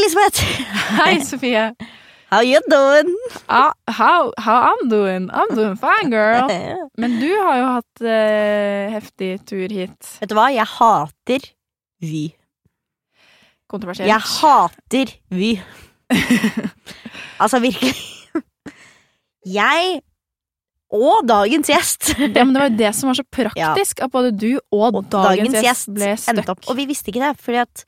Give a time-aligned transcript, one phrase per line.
[0.00, 0.40] Elisabeth!
[0.96, 1.76] Hei, Sofie.
[2.30, 3.14] How you doing?
[3.48, 5.28] Uh, how, how I'm doing?
[5.30, 6.48] I'm doing fine, girl.
[7.00, 10.12] Men du har jo hatt uh, heftig tur hit.
[10.22, 10.46] Vet du hva?
[10.54, 11.50] Jeg hater
[12.00, 12.22] Vy.
[13.68, 14.08] Kontroversielt.
[14.08, 15.52] Jeg hater Vy.
[17.42, 17.92] altså, virkelig.
[19.44, 20.00] Jeg
[20.90, 24.32] og dagens gjest Ja, men det var jo det som var så praktisk, at både
[24.34, 26.70] du og, og dagens, gjest ble støkk stuck.
[26.72, 27.84] Og vi visste ikke det, fordi at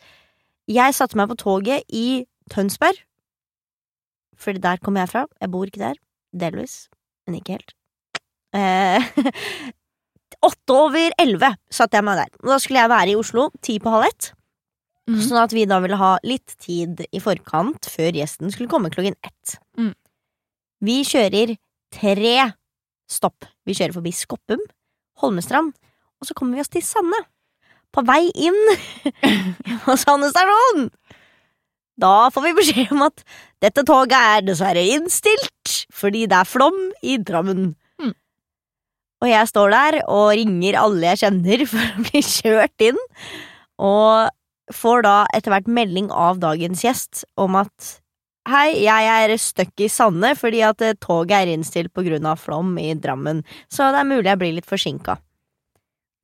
[0.70, 2.98] jeg satte meg på toget i Tønsberg.
[4.38, 5.26] Fordi der kommer jeg fra.
[5.40, 5.98] Jeg bor ikke der.
[6.32, 6.88] Delvis,
[7.26, 7.74] men ikke helt.
[8.56, 9.02] Eh,
[10.72, 12.30] over elleve satte jeg meg der.
[12.42, 14.32] Da skulle jeg være i Oslo ti på halv ett.
[15.10, 15.18] Mm.
[15.18, 19.18] Sånn at vi da ville ha litt tid i forkant før gjesten skulle komme klokken
[19.26, 19.56] ett.
[19.78, 19.94] Mm.
[20.82, 21.56] Vi kjører
[21.94, 22.36] tre
[23.10, 23.46] stopp.
[23.66, 24.62] Vi kjører forbi Skoppum,
[25.22, 25.74] Holmestrand,
[26.18, 27.18] og så kommer vi oss til Sande.
[27.92, 28.58] På vei inn
[29.84, 30.88] på Sande stasjon!
[32.00, 33.22] Da får vi beskjed om at
[33.62, 37.74] dette toget er dessverre innstilt fordi det er flom i Drammen.
[38.00, 38.14] Mm.
[39.22, 43.00] Og jeg står der og ringer alle jeg kjenner for å bli kjørt inn,
[43.82, 44.32] og
[44.72, 47.98] får da etter hvert melding av dagens gjest om at
[48.42, 52.40] Hei, jeg er stuck i Sande fordi at eh, toget er innstilt på grunn av
[52.42, 55.14] flom i Drammen, så det er mulig jeg blir litt forsinka.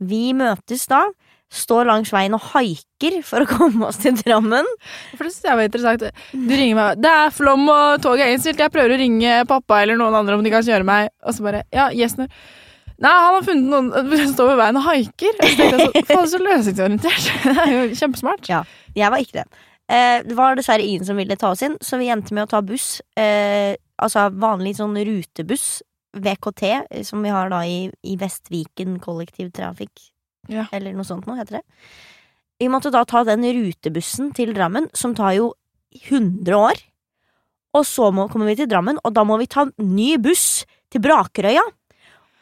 [0.03, 1.05] Vi møtes da,
[1.49, 4.67] står langs veien og haiker for å komme oss til Drammen.
[5.15, 6.23] For det synes jeg var interessant.
[6.33, 8.61] Du ringer meg 'Det er flom og toget er innstilt'.
[8.61, 11.11] Jeg prøver å ringe pappa eller noen andre om de kan kjøre meg.
[11.25, 12.29] Og så bare 'Ja, gjesten
[12.99, 13.93] Nei, han har funnet noen
[14.25, 15.33] som står ved veien og haiker.
[16.09, 17.29] Faen, så løsningsorientert.
[17.45, 18.49] Det er jo kjempesmart.
[18.51, 18.65] Ja.
[18.97, 19.45] Jeg var ikke det.
[19.89, 22.51] Eh, det var dessverre ingen som ville ta oss inn, så vi endte med å
[22.51, 23.01] ta buss.
[23.17, 25.81] Eh, altså vanlig sånn rutebuss,
[26.19, 26.65] VKT,
[27.07, 30.11] som vi har da i, i Vestviken kollektivtrafikk.
[30.49, 30.67] Ja.
[30.73, 31.65] Eller noe sånt noe, heter det.
[32.59, 35.53] Vi måtte da ta den rutebussen til Drammen, som tar jo
[36.09, 36.81] 100 år.
[37.77, 41.05] Og så må, kommer vi til Drammen, og da må vi ta ny buss til
[41.05, 41.63] Brakerøya.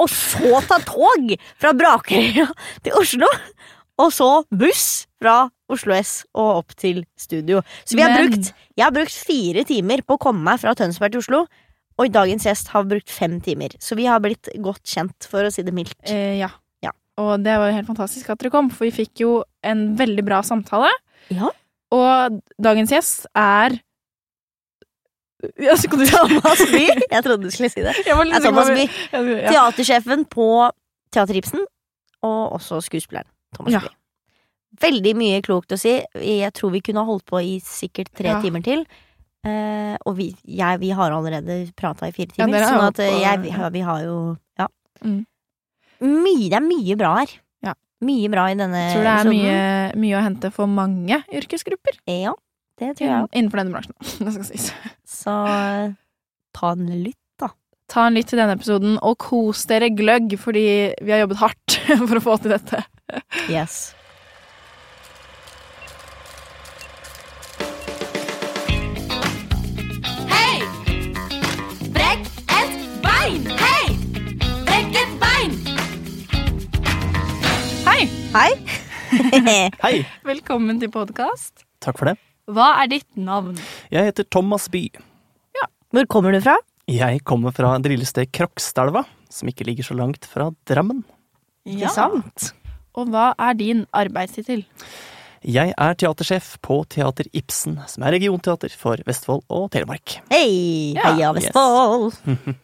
[0.01, 2.47] Og så ta tog fra Brakerøya
[2.85, 3.29] til Oslo.
[3.99, 7.63] Og så buss fra Oslo S og opp til studio.
[7.85, 10.75] Så vi har Men- brukt, jeg har brukt fire timer på å komme meg fra
[10.75, 11.47] Tønsberg til Oslo.
[11.99, 13.73] Og dagens gjest har brukt fem timer.
[13.81, 15.97] Så vi har blitt godt kjent, for å si det mildt.
[16.05, 16.51] Eh, ja.
[17.19, 19.31] Og det var jo helt fantastisk at dere kom, for vi fikk jo
[19.65, 20.91] en veldig bra samtale.
[21.33, 21.49] Ja.
[21.97, 23.79] Og dagens gjest er
[25.61, 26.97] ja, så kan Thomas Bye.
[27.13, 27.93] Jeg trodde du skulle si det.
[28.09, 28.89] Er Thomas Bye.
[29.13, 29.53] Ja.
[29.53, 30.47] Teatersjefen på
[31.15, 31.63] Teater Ibsen,
[32.27, 33.81] og også skuespilleren Thomas Ja.
[33.85, 33.95] Bye.
[34.83, 35.95] Veldig mye klokt å si.
[36.21, 38.41] Jeg tror vi kunne ha holdt på i sikkert tre Ja.
[38.45, 38.85] timer til.
[39.47, 43.21] Uh, og vi, jeg, vi har allerede prata i fire timer, ja, sånn at eh,
[43.23, 44.17] jeg, vi, har- vi har jo
[44.59, 44.67] Ja.
[45.05, 45.21] Mm.
[46.05, 47.33] Mye, det er mye bra her.
[47.65, 47.75] Ja.
[48.05, 49.61] Mye bra i denne tror det er mye,
[50.03, 52.35] mye å hente for mange yrkesgrupper Ja,
[52.81, 53.29] det tror jeg.
[53.33, 53.97] innenfor denne bransjen.
[54.27, 54.69] Det skal sies.
[55.09, 55.37] Så
[56.57, 57.51] ta en lytt, da.
[57.89, 60.67] Ta en lytt til denne episoden, og kos dere gløgg, fordi
[61.01, 62.85] vi har jobbet hardt for å få til dette.
[63.49, 63.95] Yes.
[78.37, 78.53] Hei!
[79.81, 80.03] Hei!
[80.29, 81.63] Velkommen til podkast.
[81.81, 82.19] Takk for det.
[82.53, 83.55] Hva er ditt navn?
[83.89, 84.83] Jeg heter Thomas By.
[85.95, 86.59] Hvor kommer du fra?
[86.91, 91.01] Jeg kommer fra det lille stedet Krokstadelva, som ikke ligger så langt fra Drammen.
[91.65, 91.87] Ja.
[91.87, 92.51] Ikke sant?
[92.93, 94.67] Og hva er din arbeidstittel?
[95.41, 100.19] Jeg er teatersjef på Teater Ibsen, som er regionteater for Vestfold og Telemark.
[100.29, 100.93] Hei!
[100.93, 101.49] Ja, Heia yes.
[101.49, 102.57] Vestfold!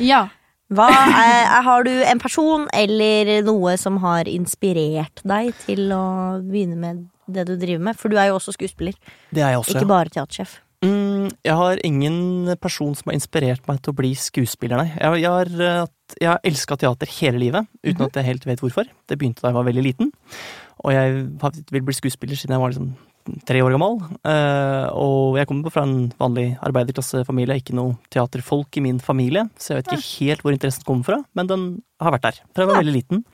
[0.00, 0.30] Ja.
[0.70, 6.02] Er, har du en person eller noe som har inspirert deg til å
[6.46, 7.98] begynne med det du driver med?
[7.98, 8.94] For du er jo også skuespiller,
[9.34, 9.74] Det er jeg også.
[9.80, 10.60] ikke bare teatersjef.
[10.82, 14.92] Mm, jeg har ingen person som har inspirert meg til å bli skuespiller, nei.
[14.96, 15.86] Jeg, jeg har, eh,
[16.22, 18.06] jeg har elska teater hele livet, uten Mhm.
[18.06, 18.84] at jeg helt vet hvorfor.
[19.06, 20.12] Det begynte da jeg var veldig liten.
[20.84, 22.94] Og jeg har- vil bli skuespiller siden jeg var liksom
[23.48, 23.98] tre år gammel.
[24.26, 29.74] Eh, og jeg kommer fra en vanlig arbeiderklassefamilie, ikke noe teaterfolk i min familie, så
[29.74, 31.68] jeg vet ikke helt hvor interessen kommer fra, men den
[32.00, 33.24] har vært der fra jeg var veldig liten.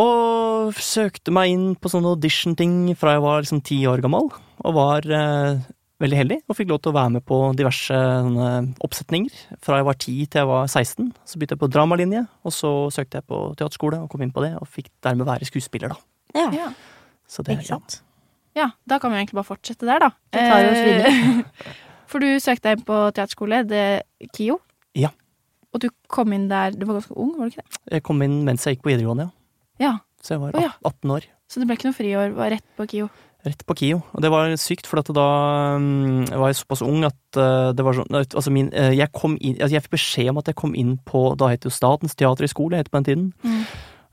[0.00, 4.30] Og søkte meg inn på sånne audition-ting fra jeg var liksom ti år gammel,
[4.64, 5.62] og var eh,
[6.02, 8.48] veldig heldig og fikk lov til å være med på diverse sånne
[8.84, 9.44] oppsetninger.
[9.64, 11.12] Fra jeg var 10 til jeg var 16.
[11.22, 14.42] Så begynte jeg på dramalinje, og så søkte jeg på teaterskole og kom inn på
[14.44, 16.02] det, og fikk dermed være skuespiller, da.
[16.34, 16.72] Ja.
[17.30, 18.00] Så det, ikke sant?
[18.00, 18.13] Ja,
[18.54, 20.10] da kan vi egentlig bare fortsette der, da.
[20.30, 21.10] Det tar oss videre.
[21.10, 21.74] Eh,
[22.10, 23.84] For du søkte deg på teaterskole, det
[24.36, 24.60] KIO.
[24.94, 25.10] Ja.
[25.74, 27.80] Og du kom inn der Du var ganske ung, var du ikke det?
[27.96, 29.32] Jeg kom inn mens jeg gikk på videregående, ja.
[29.82, 29.94] Ja.
[30.22, 30.72] Så jeg var Å, ja.
[30.86, 31.26] 18 år.
[31.50, 33.08] Så det ble ikke noe friår, var rett på KIO.
[33.44, 33.98] Rett på KIO.
[34.16, 35.26] Og det var sykt, for at da
[35.76, 39.34] um, var jeg såpass ung at uh, det var sånn Altså min uh, Jeg kom
[39.36, 41.74] inn Altså jeg fikk beskjed om at jeg kom inn på Da het det jo
[41.76, 43.26] Statens teaterhøgskole, het det på den tiden.
[43.44, 43.60] Mm.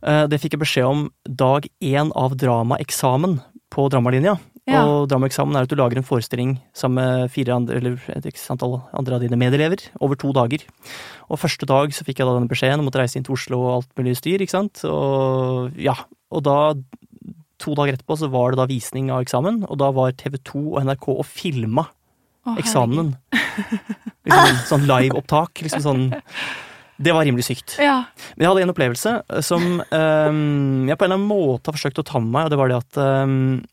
[0.02, 3.40] Uh, Det fikk jeg beskjed om dag én av dramaeksamen
[3.72, 4.38] på dramalinja.
[4.70, 4.84] Ja.
[4.86, 8.78] Og dramaeksamen er at du lager en forestilling sammen med fire andre, eller et antall
[8.94, 10.64] andre av dine medelever over to dager.
[11.32, 13.62] Og første dag så fikk jeg da denne beskjeden om å reise inn til Oslo
[13.64, 14.84] og alt mulig styr, ikke sant.
[14.88, 15.98] Og ja,
[16.32, 16.58] og da
[17.62, 20.62] To dager etterpå så var det da visning av eksamen, og da var TV 2
[20.72, 21.84] og NRK og filma
[22.42, 23.12] Å, eksamenen.
[24.26, 25.62] Liksom, sånn live-opptak.
[25.66, 26.04] Liksom sånn
[27.02, 27.78] Det var rimelig sykt.
[27.82, 28.06] Ja.
[28.38, 29.14] Men jeg hadde en opplevelse
[29.48, 32.54] som um, jeg på en eller annen måte har forsøkt å ta med meg, og
[32.54, 33.64] det var det at um,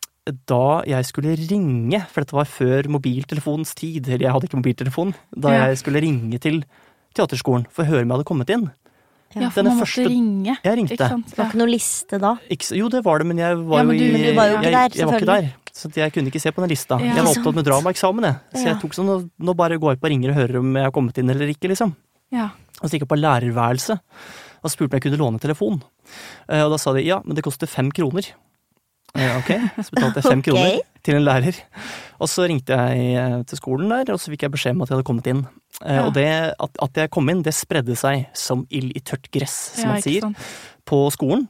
[0.49, 5.15] da jeg skulle ringe, for dette var før mobiltelefonens tid, eller jeg hadde ikke mobiltelefon,
[5.37, 5.67] da Ja.
[5.73, 6.63] jeg skulle ringe til
[7.17, 8.67] teaterskolen for å høre om jeg hadde kommet inn.
[9.35, 10.57] ja, for Denne man måtte første- ringe.
[10.57, 11.09] Jeg Ikke ringte.
[11.09, 11.27] sant?
[11.29, 12.35] Det var ikke noe liste da.
[12.51, 14.73] Ikke, jo, det var det, men jeg var Ja, men jo i var jo ikke
[14.73, 16.99] der, jeg var ikke der, så jeg kunne ikke se på den lista.
[17.01, 17.15] Ja.
[17.15, 18.37] jeg var opptatt med dramaeksamen, jeg.
[18.55, 18.73] Så Ja.
[18.73, 20.85] jeg tok sånn, nå, nå bare går jeg på og ringer og hører om jeg
[20.85, 21.95] har kommet inn eller ikke, liksom.
[22.35, 22.51] Ja.
[22.79, 23.99] Og så gikk jeg på lærerværelset
[24.59, 25.81] og spurte om jeg kunne låne telefon.
[26.51, 28.27] Eh, Og da sa de ja, men det koster fem kroner.
[29.15, 29.51] Eh, Ok,
[29.83, 30.49] så betalte jeg fem Ok.
[30.51, 31.57] kroner til en lærer.
[32.21, 34.91] Og så ringte jeg eh, til skolen der, og så fikk jeg beskjed om at
[34.91, 35.45] jeg hadde kommet inn.
[35.81, 36.05] Ja.
[36.07, 36.27] Og det,
[36.59, 39.95] at, at jeg kom inn, det spredde seg som ild i tørt gress, som ja,
[39.95, 40.27] man sier.
[40.89, 41.45] På skolen.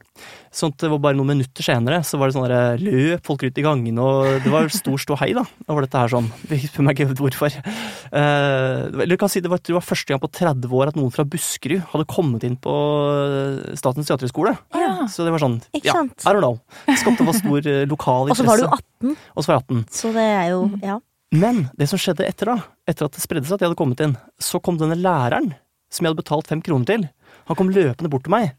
[0.51, 3.45] Sånn at det var bare noen minutter senere, så var det sånn der, løp folk
[3.45, 5.45] ut i gangene, og det var stor ståhei, da.
[5.69, 6.27] Var dette her sånn.
[6.49, 7.55] Jeg spør meg ikke hvorfor.
[7.55, 10.97] Eh, eller jeg kan si det var, det var første gang på 30 år at
[10.99, 14.55] noen fra Buskerud hadde kommet inn på eh, Statens teaterhøgskole.
[14.75, 14.91] Ja.
[15.11, 16.01] Så det var sånn, Ikke ja.
[16.03, 16.59] I don't know.
[16.99, 19.85] Skapte var stor lokal lokal Og så var du 18, Og så var jeg 18.
[20.01, 20.81] så det er jo Mm.
[20.83, 20.99] Ja.
[21.31, 22.55] Men det som skjedde etter da,
[22.89, 25.51] etter at det spredde seg at jeg hadde kommet inn, så kom denne læreren,
[25.89, 27.05] som jeg hadde betalt fem kroner til,
[27.49, 28.51] han kom løpende bort til meg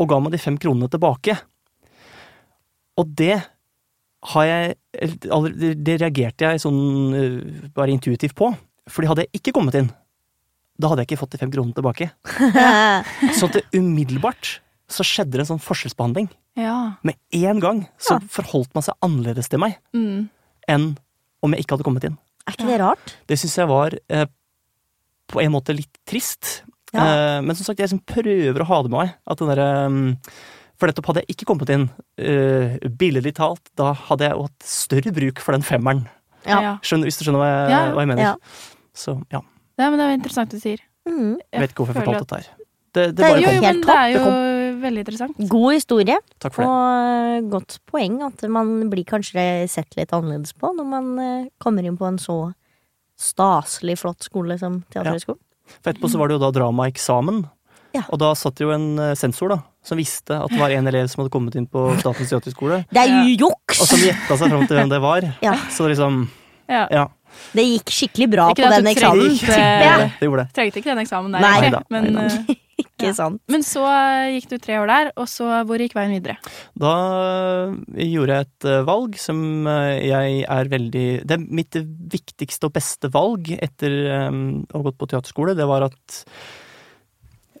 [0.00, 1.36] og ga meg de fem kronene tilbake.
[2.98, 3.36] Og det
[4.32, 4.74] har jeg
[5.84, 6.78] Det reagerte jeg sånn
[7.14, 8.48] øh, bare intuitivt på.
[8.90, 9.90] Fordi hadde jeg ikke kommet inn,
[10.80, 12.08] da hadde jeg ikke fått de fem kronene tilbake.
[13.38, 14.56] Så at det umiddelbart
[14.88, 16.30] så skjedde det en sånn forskjellsbehandling.
[16.56, 16.94] Ja.
[17.04, 18.24] Med en gang så Ja.
[18.32, 20.30] forholdt man seg annerledes til meg Mm.
[20.66, 20.86] enn
[21.44, 22.16] om jeg ikke hadde kommet inn.
[22.48, 23.12] Er ikke det rart?
[23.28, 24.24] Det syns jeg var eh,
[25.28, 26.62] på en måte litt trist.
[26.94, 27.02] Ja.
[27.04, 29.10] Eh, men som sagt, jeg som prøver å ha det med meg.
[29.28, 29.98] At den derre um,
[30.78, 31.88] For nettopp hadde jeg ikke kommet inn,
[32.22, 36.04] uh, billedlig talt, da hadde jeg jo hatt større bruk for den femmeren.
[36.46, 36.76] Ja.
[36.86, 37.80] Skjønner, hvis du skjønner hva jeg, Ja.
[37.96, 38.22] hva jeg mener.
[38.22, 38.34] Ja.
[38.94, 39.40] Så ja,
[39.78, 40.78] ja, men det er jo interessant du sier.
[41.08, 41.34] Mm.
[41.52, 42.54] jeg vet ikke hvorfor jeg fortalte fortalte dette her.
[42.94, 43.54] Det, det Det er bare Jo, kom.
[43.54, 44.80] jo, helt men det topp, er det kom...
[44.82, 45.42] veldig interessant.
[45.52, 46.70] God historie, Takk for det.
[46.70, 51.84] og godt poeng at man blir kanskje sett litt annerledes på når man eh, kommer
[51.84, 52.38] inn på en så
[53.18, 55.42] staselig flott skole som Teaterhøgskolen.
[55.82, 57.44] For etterpå så var det jo da dramaeksamen.
[57.96, 58.02] Ja.
[58.12, 60.86] Og da satt det jo en eh, sensor da, som visste at det var en
[60.90, 63.80] elev som hadde kommet inn på Statens teaterskole, Det er jo juks!
[63.80, 65.24] og som gjetta seg fram til hvem det var.
[65.44, 65.54] Ja.
[65.72, 66.26] Så liksom,
[66.68, 66.86] Ja.
[66.92, 67.06] ja.
[67.54, 69.28] Det gikk skikkelig bra Ikke på den eksamen.
[69.38, 70.12] trengte- Det gjorde det.
[70.20, 70.52] det, gjorde det.
[70.56, 71.52] Trengte ikke den eksamen der, Nei.
[71.60, 71.70] egentlig.
[71.70, 72.56] Neida, Men, neida.
[72.98, 73.14] Eh, Ikke Ja.
[73.14, 73.40] sant.
[73.48, 76.36] men så eh, gikk du tre år der, og så hvor gikk veien videre?
[76.78, 76.92] Da
[77.94, 81.78] gjorde jeg et eh, valg som eh, jeg er veldig Det er mitt
[82.18, 85.54] viktigste og beste valg etter eh, å ha gått på teaterskole.
[85.58, 86.18] Det var at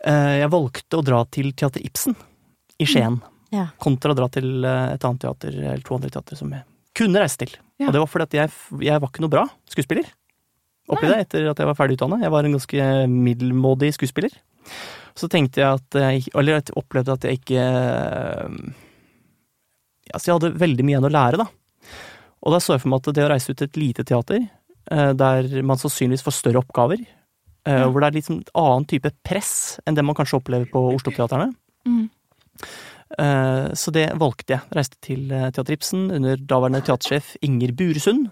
[0.04, 2.16] eh, jeg valgte å dra til Teater Ibsen
[2.78, 3.20] i Skien.
[3.54, 3.70] Ja.
[3.80, 6.66] Kontra å dra til eh, et annet teater, eller to andre teater som jeg
[6.98, 7.52] kunne reise til.
[7.78, 7.88] Ja.
[7.88, 8.50] Og det var fordi at jeg,
[8.90, 10.08] jeg var ikke noe bra skuespiller.
[10.88, 12.16] Oppi det, etter at jeg var ferdig utdanna.
[12.24, 14.32] Jeg var en ganske middelmådig skuespiller.
[15.18, 18.58] Så tenkte jeg at jeg, Eller jeg opplevde at jeg ikke eh,
[20.14, 21.44] Altså, jeg hadde veldig mye igjen å lære, da.
[22.46, 24.46] Og da så jeg for meg at det å reise ut til et lite teater,
[24.88, 27.02] eh, der man sannsynligvis får større oppgaver,
[27.68, 27.82] mm.
[27.90, 29.52] hvor det er litt sånn annen type press
[29.84, 31.50] enn det man kanskje opplever på Oslo-teaterne,
[31.84, 32.08] Mm.
[33.18, 34.60] Eh, Så det valgte jeg.
[34.74, 38.28] Reiste til eh, Teater Ibsen under daværende teatersjef Inger Buresund.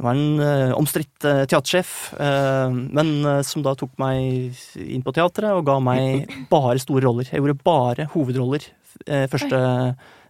[0.00, 5.04] Som var en uh, omstridt eh, teatersjef, eh, men eh, som da tok meg inn
[5.04, 7.28] på teatret og ga meg bare store roller.
[7.28, 9.60] Jeg gjorde bare hovedroller uh, første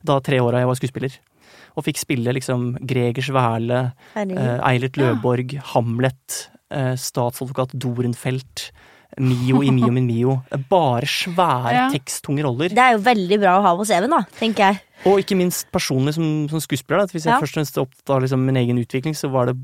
[0.03, 1.19] da tre åra jeg var skuespiller.
[1.79, 8.71] Og fikk spille liksom Gregers Werle, eh, Eilert Løvborg, Hamlet, eh, statsadvokat Dorenfelt,
[9.19, 10.43] Mio i Mio min Mio.
[10.71, 11.89] Bare svære, Ja.
[11.91, 12.69] teksttunge roller.
[12.69, 14.81] Det er jo veldig bra å ha på CV-en, da, tenker jeg.
[15.07, 17.01] Og ikke minst personlig som, som skuespiller.
[17.07, 17.07] Da.
[17.07, 17.41] Hvis jeg Ja.
[17.41, 19.57] først og fremst er liksom min egen utvikling, så var det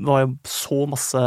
[0.00, 1.18] var jo så masse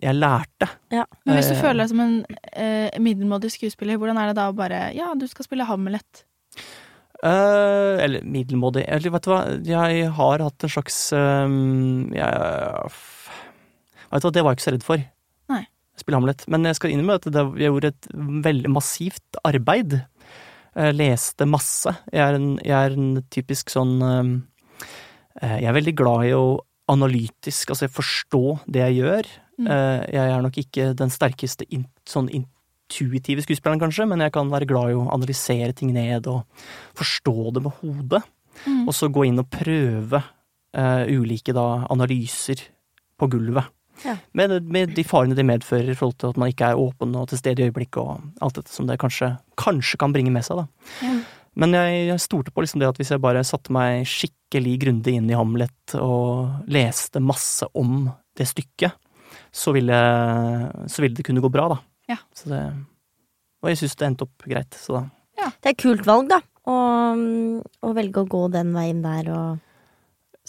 [0.00, 0.68] jeg lærte.
[0.90, 4.50] Men hvis du Eh, føler deg som en eh, middelmådig skuespiller, hvordan er det da
[4.52, 6.24] å bare Ja, du skal spille Hamlet.
[7.22, 8.84] Eh, eller middelmådig.
[8.88, 12.90] Eller vet du hva, jeg har hatt en slags um, jeg,
[14.10, 15.04] Vet du hva, det var jeg ikke så redd for.
[16.00, 16.46] Spille Hamlet.
[16.50, 18.10] Men jeg skal innrømme at jeg gjorde et
[18.48, 20.00] veldig massivt arbeid.
[20.74, 21.92] Jeg leste masse.
[22.12, 24.32] Jeg er en, jeg er en typisk sånn um,
[25.38, 29.28] Eh, Jeg er veldig glad i å analytisk, altså forstå det jeg gjør.
[29.60, 29.66] Mm.
[29.66, 34.50] Eh, Jeg er nok ikke den sterkeste in, sånn intuitive skuespilleren, kanskje, men jeg kan
[34.50, 36.44] være glad i å analysere ting ned og
[36.98, 38.22] forstå det med hodet.
[38.66, 38.88] Mm.
[38.88, 40.20] Og så gå inn og prøve
[40.76, 42.60] uh, ulike da, analyser
[43.16, 43.64] på gulvet.
[44.06, 44.16] Ja.
[44.36, 47.28] Med, med de farene det medfører i forhold til at man ikke er åpen og
[47.30, 50.62] til stede i øyeblikket og alt dette som det kanskje, kanskje kan bringe med seg.
[50.62, 50.96] da.
[51.04, 51.18] Ja.
[51.60, 55.16] Men jeg, jeg stolte på liksom det at hvis jeg bare satte meg skikkelig grundig
[55.18, 58.06] inn i Hamlet og leste masse om
[58.38, 58.94] det stykket,
[59.50, 59.98] så ville,
[60.86, 61.80] så ville det kunne gå bra, da.
[62.10, 62.20] Ja.
[62.36, 62.60] Så det,
[63.60, 65.02] og jeg syns det endte opp greit, så da
[65.50, 66.40] Det er et kult valg, da.
[66.70, 69.58] Å velge å gå den veien der og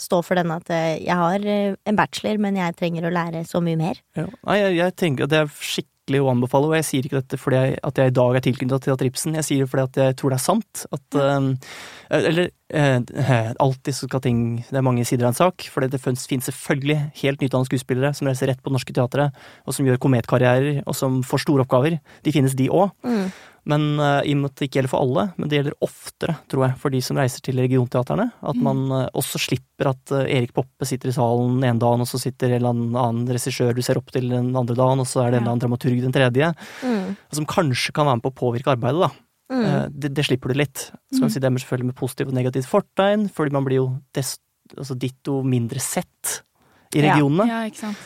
[0.01, 3.45] stå for den at eh, jeg har eh, en bachelor, men jeg trenger å lære
[3.47, 4.03] så mye mer.
[4.17, 4.27] Ja.
[4.47, 7.39] Nei, jeg, jeg tenker at det er skikkelig å anbefale, og jeg sier ikke dette
[7.39, 9.99] fordi jeg, at jeg i dag er tilknyttet til Teater jeg sier det fordi at
[10.01, 10.83] jeg tror det er sant.
[10.97, 11.77] At, eh,
[12.17, 16.01] eller uh, alltid så skal ting Det er mange sider av en sak, for det
[16.01, 20.01] finnes selvfølgelig helt nyutdannede skuespillere som reiser rett på det norske teatret, og som gjør
[20.01, 21.99] kometkarrierer, og som får store oppgaver.
[22.25, 22.91] De finnes, de òg.
[23.07, 23.29] Mm.
[23.69, 26.33] Men uh, i og med at det ikke gjelder for alle, men det gjelder oftere,
[26.49, 28.25] tror jeg, for de som reiser til regionteaterne.
[28.41, 32.01] At man uh, også slipper at uh, Erik Poppe sitter i salen den ene dagen,
[32.01, 35.05] og så sitter en eller annen regissør du ser opp til den andre dagen, og
[35.05, 36.49] så er det en eller annen dramaturg den tredje.
[36.81, 37.11] Mm.
[37.37, 39.11] Som kanskje kan være med på å påvirke arbeidet, da.
[39.51, 39.65] Mm.
[39.67, 40.87] Eh, Det, det slipper du litt.
[41.11, 41.27] Så kan Mm.
[41.27, 44.41] vi si det er selvfølgelig med positivt og negativt fortegn, fordi man blir jo desto,
[44.77, 46.41] altså ditto mindre sett
[46.95, 47.13] i Ja.
[47.13, 47.47] regionene.
[47.47, 47.97] Ja, ikke sant.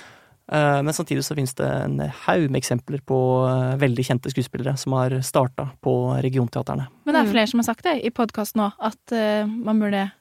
[0.51, 3.17] Eh, Men samtidig så finnes det en haug med eksempler på
[3.49, 6.87] eh, veldig kjente skuespillere som har starta på regionteaterne.
[7.05, 7.31] Men det er Mm.
[7.33, 10.11] flere som har sagt det i podkasten òg, at eh, man burde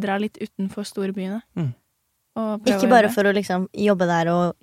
[0.00, 1.42] dra litt utenfor storbyene.
[1.56, 1.74] Mm.
[2.36, 4.56] Og prøve Ikke å bare for å liksom jobbe der og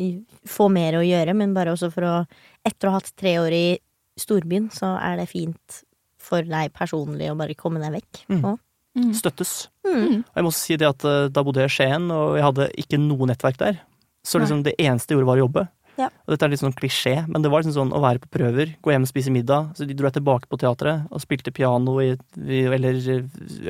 [0.46, 2.28] få mer å gjøre, men bare også for å
[2.66, 3.80] Etter å ha hatt tre år i
[4.20, 5.84] storbyen, så er det fint
[6.20, 8.26] for deg personlig å bare komme deg vekk.
[8.30, 8.44] Mm.
[8.46, 8.60] Og,
[8.94, 9.14] Mm.
[9.16, 9.70] Støttes.
[9.88, 10.18] mm.
[10.20, 13.00] Og jeg må si det at da bodde jeg i Skien, og jeg hadde ikke
[13.00, 13.80] noe nettverk der.
[14.24, 15.64] Så liksom det eneste jeg gjorde, var å jobbe.
[16.00, 16.08] Ja.
[16.26, 18.76] Og dette er litt sånn klisjé, men det var liksom sånn å være på prøver,
[18.82, 19.72] gå hjem og spise middag.
[19.78, 22.98] Så de dro jeg tilbake på teatret og spilte piano i, i, eller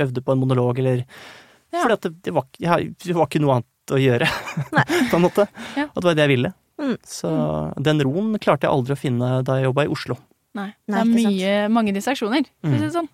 [0.05, 1.05] øvde på en monolog, eller
[1.72, 1.86] Ja.
[1.86, 4.27] Fordi at det, det, var, det var ikke noe annet å gjøre,
[5.12, 5.46] på en måte.
[5.79, 5.86] Ja.
[5.96, 6.51] Og det var det jeg ville.
[6.81, 6.98] Mm.
[7.08, 7.31] Så
[7.79, 10.17] den roen klarte jeg aldri å finne da jeg jobba i Oslo.
[10.58, 10.67] Nei.
[10.91, 13.08] Nei, Det er mye, mange distraksjoner, for å si det sånn.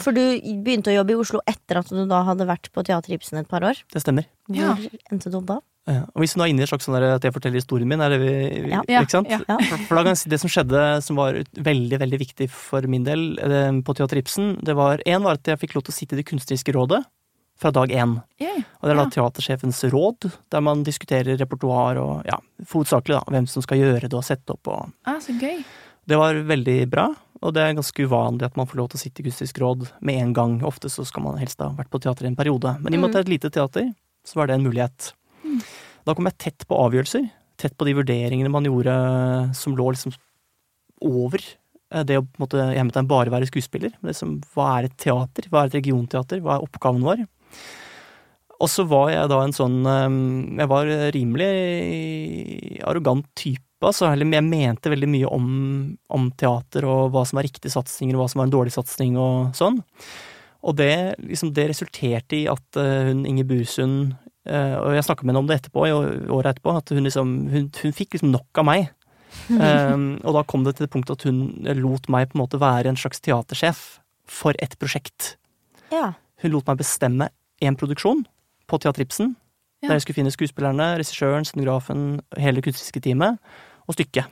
[0.00, 0.22] For du
[0.64, 3.50] begynte å jobbe i Oslo etter at du da hadde vært på Teater Ibsen et
[3.52, 3.78] par år.
[3.92, 4.26] Det stemmer.
[4.48, 4.72] Hvor Ja.
[5.12, 5.60] endte du opp da?
[5.86, 6.06] Ja.
[6.14, 8.00] Og hvis du nå er inne i et slags sånn at jeg forteller historien min,
[8.00, 8.30] er det vi,
[8.70, 8.80] Ja.
[9.02, 9.28] Ikke sant?
[9.28, 9.40] ja.
[9.48, 9.58] Ja.
[9.84, 13.04] For, da kan jeg si det som skjedde som var veldig veldig viktig for min
[13.04, 15.98] del eh, på Teater Ibsen, det var én var at jeg fikk lov til å
[15.98, 17.02] sitte i Det kunstneriske rådet
[17.60, 18.16] fra dag én.
[18.42, 22.40] Yeah, Og det er da teatersjefens råd, der man diskuterer repertoar og ja,
[22.72, 25.60] hovedsakelig hvem som skal gjøre det og sette opp og Ah, så gøy.
[26.04, 27.06] Det var veldig bra,
[27.40, 29.86] og det er ganske uvanlig at man får lov til å sitte i kunstnerisk råd
[30.04, 30.56] med en gang.
[30.66, 32.74] Ofte så skal man helst ha vært på teater i en periode.
[32.82, 33.92] Men i og med at det er et lite teater,
[34.26, 35.12] så var det en mulighet.
[36.04, 37.26] Da kom jeg tett på avgjørelser.
[37.60, 38.94] Tett på de vurderingene man gjorde
[39.56, 40.14] som lå liksom
[41.04, 43.94] over eh, det å på en måte hjemme bare være skuespiller.
[44.02, 45.48] Det som, hva er et teater?
[45.50, 46.42] Hva er et regionteater?
[46.44, 47.24] Hva er oppgaven vår?
[48.62, 50.18] Og så var jeg da en sånn eh,
[50.60, 51.48] Jeg var rimelig
[52.86, 54.12] arrogant type, altså.
[54.14, 55.48] Jeg mente veldig mye om,
[56.08, 59.18] om teater og hva som var riktige satsinger og hva som var en dårlig satsing
[59.20, 59.82] og sånn.
[60.64, 65.24] Og det, liksom, det resulterte i at eh, hun Inge Busund eh, Og jeg snakka
[65.24, 68.60] med henne om det etterpå, året etterpå, at hun liksom Hun, hun fikk liksom nok
[68.60, 68.90] av meg.
[69.48, 72.60] Um, og da kom det til det punktet at hun lot meg på en måte
[72.60, 73.80] være en slags teatersjef
[74.28, 75.34] for et prosjekt.
[75.92, 76.12] Ja.
[76.44, 77.30] Hun lot meg bestemme
[77.64, 78.24] én produksjon
[78.68, 79.34] på Teater Ibsen,
[79.82, 79.88] Ja.
[79.88, 83.36] der jeg skulle finne skuespillerne, regissøren, scenografen, hele det kunstneriske teamet,
[83.84, 84.30] og stykket.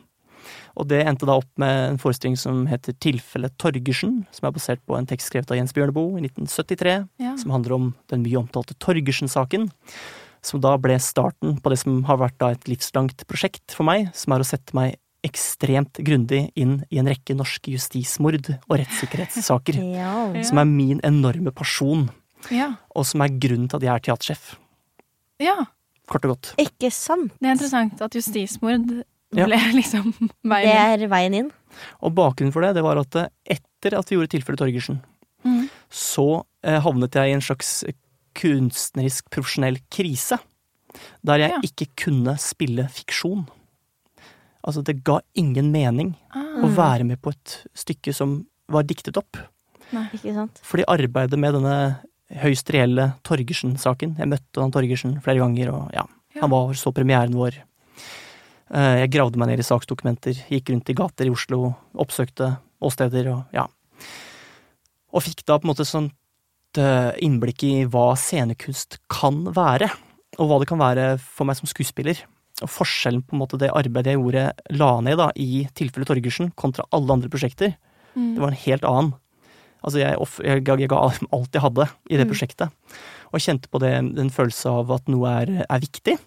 [0.76, 4.80] Og det endte da opp med en forestilling som heter Tilfellet Torgersen, som er basert
[4.88, 7.37] på en tekst skrevet av Jens Bjørneboe i 1973, Ja.
[7.37, 9.71] som handler om den mye omtalte Torgersen-saken.
[10.42, 14.09] Som da ble starten på det som har vært da et livslangt prosjekt for meg,
[14.14, 19.78] som er å sette meg ekstremt grundig inn i en rekke norske justismord og rettssikkerhetssaker.
[19.94, 20.09] Ja.
[20.35, 20.42] Ja.
[20.42, 22.09] Som er min enorme pasjon,
[22.50, 22.73] Ja.
[22.97, 24.56] og som er grunnen til at jeg er teatersjef.
[25.38, 25.66] ja.
[26.11, 26.49] Kort og godt.
[26.59, 27.30] Ikke sant?
[27.40, 29.46] Det er interessant at justismord Ja.
[29.48, 31.02] ble liksom Det veien inn.
[31.02, 31.50] er veien inn.
[32.02, 35.00] Og bakgrunnen for det, det var at eh, etter at vi gjorde tilfellet Torgersen,
[35.44, 35.64] Mm.
[35.90, 37.82] så eh, havnet jeg i en slags
[38.38, 40.38] kunstnerisk profesjonell krise.
[41.24, 41.58] Der jeg Ja.
[41.64, 43.48] ikke kunne spille fiksjon.
[44.64, 46.62] Altså, det ga ingen mening Ah.
[46.62, 49.36] å være med på et stykke som var diktet opp.
[49.92, 50.60] Ikke sant?
[50.62, 51.98] Fordi arbeidet med denne
[52.40, 56.40] høyst reelle Torgersen-saken Jeg møtte han Torgersen flere ganger, og ja, Ja.
[56.42, 57.52] han var så premieren vår.
[58.73, 63.29] Eh, Jeg gravde meg ned i saksdokumenter, gikk rundt i gater i Oslo, oppsøkte åsteder
[63.33, 63.67] og ja.
[65.12, 66.09] Og fikk da på en måte sånn
[66.81, 69.91] eh, innblikk i hva scenekunst kan være,
[70.41, 72.23] og hva det kan være for meg som skuespiller.
[72.64, 74.47] Og forskjellen på en måte det arbeidet jeg gjorde,
[74.79, 77.76] la ned da, i tilfellet Torgersen, kontra alle andre prosjekter,
[78.12, 78.35] Mm.
[78.35, 79.12] det var en helt annen.
[79.83, 82.31] Altså, jeg, jeg, jeg ga alt jeg hadde i det Mm.
[82.31, 82.71] prosjektet,
[83.33, 86.19] og kjente på det, den følelsen av at noe er, er viktig.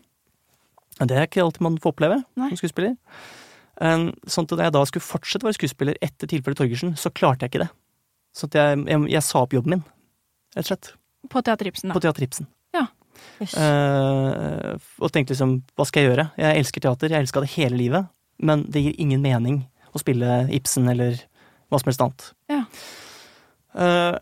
[1.01, 2.49] Det er ikke alltid man får oppleve Nei.
[2.51, 2.93] som skuespiller.
[3.83, 7.11] Um, sånn at da jeg da skulle fortsette å være skuespiller etter tilfellet Torgersen, så
[7.11, 7.71] klarte jeg ikke det.
[8.35, 9.83] Så at jeg, jeg, jeg sa opp jobben min,
[10.55, 10.93] rett og slett.
[11.31, 12.07] På Teater Ibsen, På da.
[12.07, 12.47] Teater Ibsen.
[13.39, 13.55] Jøss.
[13.59, 16.27] Uh, og tenkte liksom, hva skal jeg gjøre?
[16.39, 18.11] Jeg elsker teater, jeg elska det hele livet,
[18.43, 19.63] men det gir ingen mening
[19.95, 21.19] å spille Ibsen eller
[21.71, 22.29] hva som helst annet.
[22.51, 22.61] Ja.
[23.75, 24.15] Uh,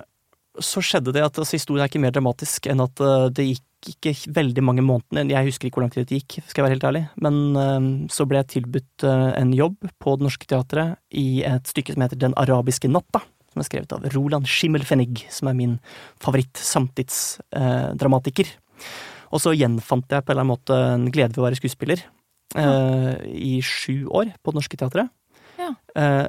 [0.62, 3.66] så skjedde det at altså, historien er ikke mer dramatisk enn at uh, det gikk
[3.92, 6.76] ikke veldig mange månedene, jeg husker ikke hvor lang tid det gikk, skal jeg være
[6.78, 7.82] helt ærlig, men eh,
[8.14, 12.04] så ble jeg tilbudt eh, en jobb på Det Norske Teatret i et stykke som
[12.06, 13.20] heter Den arabiske natta,
[13.54, 15.76] som er skrevet av Roland Schimmelfennig, som er min
[16.24, 18.48] favoritt-samtidsdramatiker.
[19.34, 22.00] Og så gjenfant jeg på en eller annen måte en glede ved å være skuespiller
[22.54, 22.72] ja.
[23.34, 25.08] i sju år på Det Norske Teatret.
[25.60, 25.70] Ja.
[25.98, 26.28] Eh,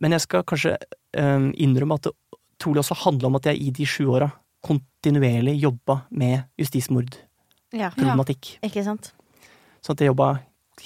[0.00, 2.14] men jeg skal kanskje eh, innrømme at det
[2.60, 4.28] trolig også handler om at jeg i de sju åra
[4.64, 8.56] kontinuerlig jobba med justismordproblematikk.
[8.58, 9.12] Ja, ikke sant?
[9.80, 10.34] Så at jeg jobba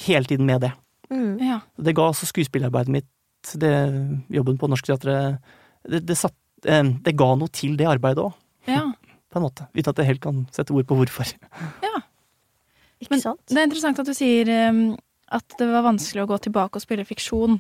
[0.07, 0.73] hele tiden med det.
[1.11, 1.39] Mm.
[1.43, 1.61] Ja.
[1.77, 3.11] Det ga også skuespillerarbeidet mitt,
[3.61, 3.75] det,
[4.33, 5.37] jobben på Norsk Teater
[5.85, 8.33] det, det, satt, eh, det ga noe til det arbeidet òg,
[8.71, 8.87] ja.
[9.31, 9.67] på en måte.
[9.75, 11.35] Uten at jeg helt kan sette ord på hvorfor.
[11.85, 11.99] Ja.
[13.03, 13.43] Ikke Men sant?
[13.51, 14.83] Det er interessant at du sier um,
[15.35, 17.59] at det var vanskelig å gå tilbake og spille fiksjon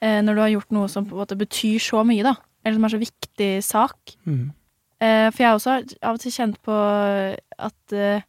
[0.00, 2.36] eh, når du har gjort noe som på en måte betyr så mye, da.
[2.64, 4.14] Eller som er så viktig sak.
[4.24, 4.52] Mm.
[5.00, 6.76] Eh, for jeg har også av og til kjent på
[7.58, 8.22] at eh,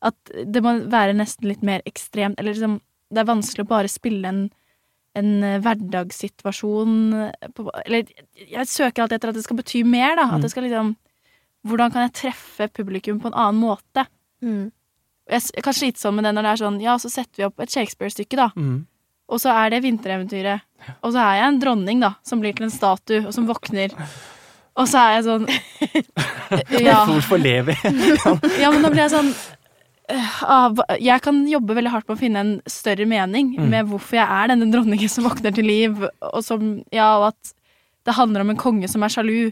[0.00, 2.78] at det må være nesten litt mer ekstremt, eller liksom
[3.10, 4.38] Det er vanskelig å bare spille en,
[5.18, 6.94] en eh, hverdagssituasjon
[7.56, 8.06] på, Eller
[8.38, 10.28] jeg søker alltid etter at det skal bety mer, da.
[10.30, 10.42] At Mm.
[10.42, 10.96] det skal liksom
[11.66, 14.06] Hvordan kan jeg treffe publikum på en annen måte?
[14.40, 14.70] Mm.
[15.28, 17.44] Jeg jeg kan slite sånn med det når det er sånn Ja, så setter vi
[17.44, 18.48] opp et Shakespeare-stykke, da.
[18.56, 18.86] Mm.
[19.28, 20.62] Og så er det vintereventyret.
[21.04, 23.92] Og så er jeg en dronning, da, som blir til en statue, og som våkner.
[24.80, 25.46] Og så er jeg sånn
[26.88, 27.94] Ja, Hvorfor lever jeg?
[28.62, 29.30] ja men da blir jeg sånn
[30.14, 33.68] øh, ah, Jeg kan jobbe veldig hardt på å finne en større mening Mm.
[33.72, 36.00] med hvorfor jeg er denne dronningen som våkner til liv,
[36.32, 37.54] og som Ja, og at
[38.08, 39.50] det handler om en konge som er sjalu.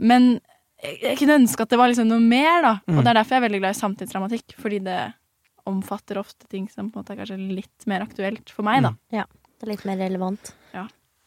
[0.00, 0.38] Men
[0.80, 2.72] jeg, kunne ønske at det var liksom noe mer, da.
[2.88, 2.96] Mm.
[2.96, 4.98] Og det er derfor jeg er veldig glad i samtidsdramatikk, fordi det
[5.68, 8.94] omfatter ofte ting som på en måte er kanskje litt mer aktuelt for meg, da.
[9.12, 9.28] Mm.
[9.60, 10.50] Det er litt mer relevant.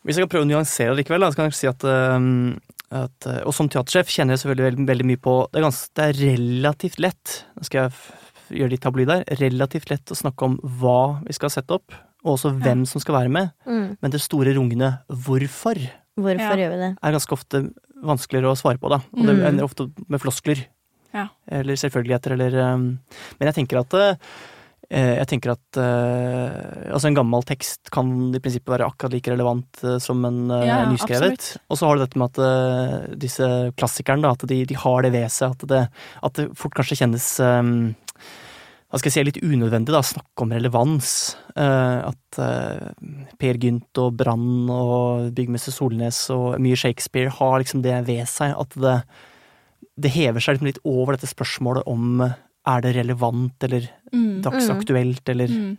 [0.05, 1.85] Hvis jeg kan prøve å nyansere det likevel, da, så kan jeg si at,
[2.17, 2.57] um,
[2.91, 5.89] at uh, Og som teatersjef kjenner jeg selvfølgelig veldig, veldig mye på Det er, ganske,
[5.97, 10.45] det er relativt lett, nå skal jeg gjøre litt tabloid der, relativt lett å snakke
[10.47, 11.91] om hva vi skal sette opp,
[12.23, 13.97] og også hvem som skal være med, Mm.
[14.01, 15.75] men det store rungende hvorfor
[16.17, 16.55] Hvorfor Ja.
[16.55, 16.97] gjør vi det?
[17.03, 19.01] er ganske ofte vanskeligere å svare på, da.
[19.13, 19.45] Og det Mm.
[19.47, 20.63] ender ofte med floskler.
[21.13, 21.27] Ja.
[21.49, 22.99] Eller selvfølgeligheter, eller um,
[23.39, 24.15] Men jeg tenker at eh,
[24.89, 29.81] jeg tenker at eh, altså en gammel tekst kan i prinsippet være akkurat like relevant
[29.83, 31.33] eh, som en eh, Ja, nyskrevet.
[31.35, 31.63] absolutt.
[31.67, 35.03] Og så har du dette med at eh, disse klassikerne, da, at de, de har
[35.03, 35.81] det ved seg at det,
[36.23, 37.73] at det fort kanskje kjennes um,
[38.87, 41.09] hva skal jeg si, litt unødvendig da, snakke om relevans.
[41.59, 42.87] Eh, at eh,
[43.35, 48.55] Per Gynt og Brann og byggmester Solnes og mye Shakespeare har liksom det ved seg
[48.55, 49.01] at det,
[49.99, 54.41] det hever seg liksom litt over dette spørsmålet om eh, er det relevant eller Mm.
[54.45, 55.77] dagsaktuelt eller Mm.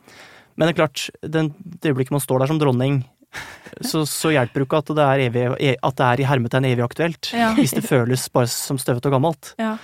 [0.59, 3.05] Men det er klart, den, det øyeblikket man står der som dronning,
[3.81, 6.83] så, så hjelper det ikke at det er, evig, at det er i hermetegn evig
[6.85, 7.31] aktuelt.
[7.33, 7.53] Ja.
[7.59, 9.53] Hvis det føles bare som støvete og gammelt.
[9.61, 9.77] Ja.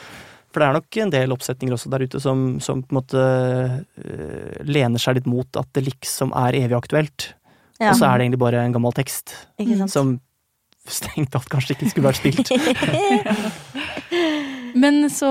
[0.51, 3.23] For det er nok en del oppsetninger også der ute som, som på en måte
[3.23, 7.33] uh, lener seg litt mot at det liksom er evig aktuelt.
[7.81, 7.91] Ja.
[7.91, 9.91] Og så er det egentlig bare en gammel tekst Ikke sant?
[9.91, 10.13] som
[10.87, 12.51] strengt tatt kanskje ikke skulle vært spilt.
[14.75, 15.31] Men så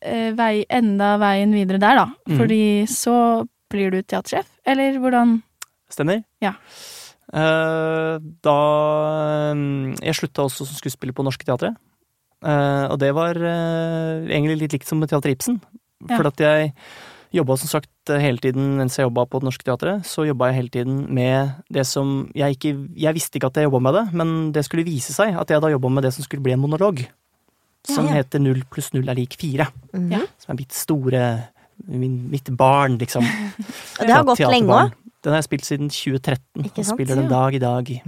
[0.00, 2.06] eh, vei, enda veien videre der, da.
[2.28, 2.36] Mm.
[2.40, 3.16] Fordi så
[3.72, 5.38] blir du teatersjef, eller hvordan
[5.92, 6.22] Stemmer?
[6.40, 6.54] Ja.
[7.32, 8.58] Eh, da
[9.56, 11.78] mm, Jeg slutta også som skuespiller på Norske Teatret.
[12.42, 15.60] Eh, og det var eh, egentlig litt likt som med Teater Ibsen.
[16.08, 16.16] Ja.
[16.16, 16.72] For at jeg
[17.32, 20.58] jobba som sagt hele tiden mens jeg jobba på Det Norske Teatret, så jobba jeg
[20.58, 24.04] hele tiden med det som jeg ikke Jeg visste ikke at jeg jobba med det,
[24.12, 26.60] men det skulle vise seg at jeg da jobba med det som skulle bli en
[26.60, 27.06] monolog.
[27.88, 28.12] Som Ja.
[28.22, 29.66] heter Null pluss null er lik fire.
[29.92, 30.26] Mm -hmm.
[30.38, 31.48] Som er mitt store
[31.88, 33.24] min, Mitt barn, liksom.
[34.00, 34.92] Og det har gått lenge òg.
[35.22, 37.30] Den har jeg spilt siden 2013, Ikke og spiller den Ja.
[37.30, 38.02] dag i dag.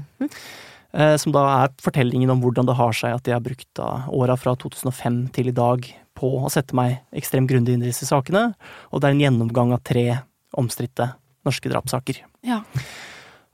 [0.95, 3.79] Eh, Som da er fortellingen om hvordan det har seg at jeg har brukt
[4.13, 8.07] åra fra 2005 til i dag på å sette meg ekstremt grundig inn i disse
[8.07, 8.55] sakene,
[8.93, 10.23] og det er en gjennomgang av tre
[10.57, 12.21] omstridte norske drapssaker.
[12.45, 12.63] Ja.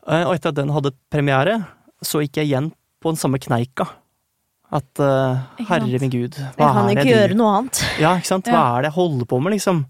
[0.06, 1.66] Eh, Og etter at den hadde premiere,
[2.02, 3.88] så gikk jeg igjen på den samme kneika.
[4.70, 7.82] At uh, herre min gud, Jeg hva kan er det ikke jeg gjøre noe annet.
[8.04, 8.46] Ja, ikke sant.
[8.50, 9.84] Hva er det jeg holder på med, liksom?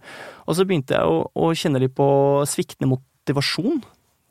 [0.48, 2.06] Og så begynte jeg å, å kjenne litt på
[2.48, 3.82] sviktende motivasjon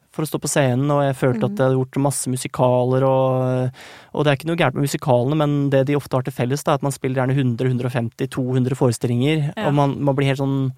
[0.10, 3.76] for å stå på scenen, og jeg følte at jeg hadde gjort masse musikaler, og,
[4.18, 6.64] og det er ikke noe gærent med musikalene, men det de ofte har til felles,
[6.66, 9.68] da, er at man spiller gjerne 100, 150, 200 forestillinger, Ja.
[9.70, 10.72] og man, man blir helt sånn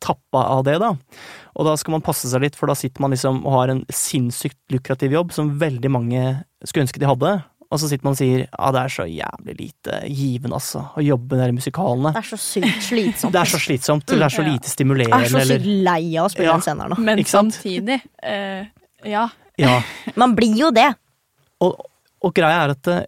[0.00, 0.94] tappa av det, da.
[1.58, 3.84] Og da skal man passe seg litt, for da sitter man liksom og har en
[3.92, 6.24] sinnssykt lukrativ jobb som veldig mange
[6.64, 7.36] skulle ønske de hadde.
[7.68, 11.02] Og så sitter man og sier ja, det er så jævlig lite givende, altså, å
[11.04, 12.12] jobbe med de musikalene.
[12.16, 13.34] Det er så sykt slitsomt.
[13.34, 14.52] Det er så slitsomt, eller det er så Ja.
[14.54, 16.54] lite Jeg stimulerende, er så sykt lei av å spille Ja.
[16.56, 16.98] den scenen nå.
[17.10, 18.64] Men samtidig uh,
[19.04, 19.26] Ja.
[19.60, 19.74] Ja.
[20.22, 20.88] Man blir jo det.
[21.60, 21.76] Og,
[22.24, 22.98] og greia er at det,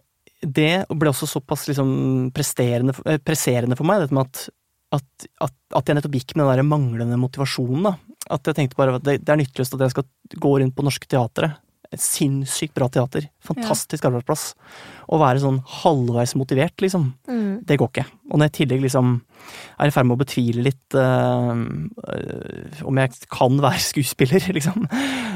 [0.45, 4.45] det ble også såpass liksom presterende, eh, presserende for meg, dette med at,
[4.99, 7.95] at, at, at jeg nettopp gikk med den der manglende motivasjonen, da.
[8.37, 10.05] At jeg tenkte bare at det, det er nytteløst at jeg skal
[10.45, 11.55] gå rundt på norske teatre.
[11.91, 13.25] Et sinnssykt bra teater.
[13.43, 14.53] Fantastisk arbeidsplass.
[15.11, 17.09] Å være sånn halvveis motivert, liksom.
[17.27, 17.65] Mm.
[17.67, 18.05] Det går ikke.
[18.31, 19.09] Og når jeg i tillegg liksom
[19.81, 24.87] er i ferd med å betvile litt eh, om jeg kan være skuespiller, liksom,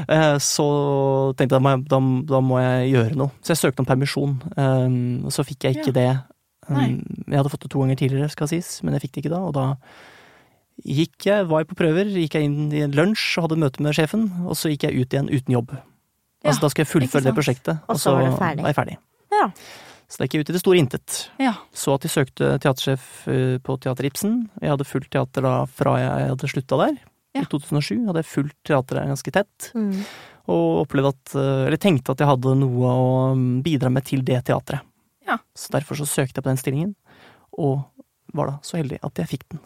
[0.08, 0.66] eh, så
[1.36, 2.00] tenkte jeg da må jeg, da,
[2.32, 3.34] da må jeg gjøre noe.
[3.44, 4.88] Så jeg søkte om permisjon, eh,
[5.28, 5.98] og så fikk jeg ikke Ja.
[6.00, 6.10] det.
[6.68, 6.96] Um,
[7.28, 9.42] Jeg hadde fått det to ganger tidligere, skal sies, men jeg fikk det ikke da.
[9.46, 9.66] Og da
[10.82, 13.84] gikk jeg, var jeg på prøver, gikk jeg inn i en lunsj og hadde møte
[13.84, 15.76] med sjefen, og så gikk jeg ut igjen uten jobb.
[16.44, 18.62] Altså Da skal jeg fullføre det prosjektet, Og så var ferdig.
[18.62, 18.96] var jeg ferdig.
[19.32, 19.46] Ja.
[20.08, 21.30] Så det gikk ut i det store intet.
[21.42, 21.54] ja.
[21.74, 24.48] Så at de søkte teatersjef eh, på Teater Ibsen.
[24.62, 26.96] Jeg hadde fulgt teater da fra jeg hadde slutta der.
[27.34, 27.42] Ja.
[27.42, 30.04] I 2007 hadde jeg fulgt teatret ganske tett, Mm.
[30.48, 34.22] og opplevde at eh, Eller tenkte at jeg hadde noe å mm, bidra med til
[34.22, 34.80] det teatret.
[35.26, 35.38] Ja.
[35.56, 36.94] Så derfor så søkte jeg på den stillingen,
[37.58, 37.82] og
[38.32, 39.60] var da så heldig at jeg fikk den.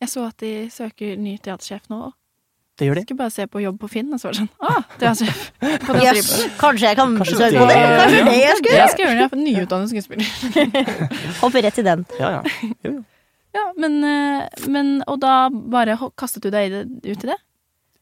[0.00, 2.12] Jeg så at de søker ny teatersjef nå.
[2.78, 3.02] Det gjør de.
[3.08, 5.40] Skulle bare se på jobb på Finn, og så var det sånn Ah, teatersjef!
[5.88, 6.30] På Jøss, Yes.
[6.60, 7.78] kanskje jeg kan Kanskje søke det- på det?
[7.98, 8.78] Kanskje det jeg skulle?
[8.78, 10.26] Jeg skal gjøre det, jeg er nyutdannet skuespiller.
[11.42, 12.06] Hopper rett i den.
[12.20, 12.42] Ja, ja.
[12.86, 13.04] Jo, jo.
[13.56, 17.38] Ja, men, eh, men Og da bare kastet du deg ut i det?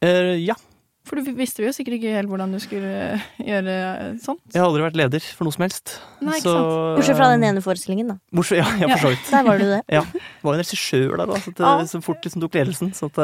[0.04, 0.56] Uh, ja.
[1.06, 3.74] For du visste jo sikkert ikke helt hvordan du skulle eh, gjøre
[4.18, 4.40] sånt.
[4.50, 5.92] Jeg har aldri vært leder for noe som helst.
[6.18, 6.96] Nei, ikke så, sant.
[6.98, 8.16] Bortsett fra den ene forestillingen, da.
[8.34, 9.28] Bortsett, ja, ja, for så vidt.
[9.30, 9.78] Der var du det.
[9.86, 10.02] Ja.
[10.02, 11.84] Det var jo en regissør der da, så det, ah.
[11.86, 12.90] så fort liksom tok ledelsen.
[12.98, 13.22] Så at,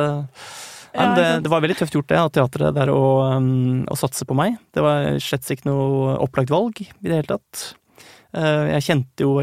[0.95, 3.03] men det, det var veldig tøft gjort det av teatret der å,
[3.37, 4.59] um, å satse på meg.
[4.75, 7.63] Det var slett ikke noe opplagt valg i det hele tatt.
[8.37, 9.35] Eh, jeg kjente jo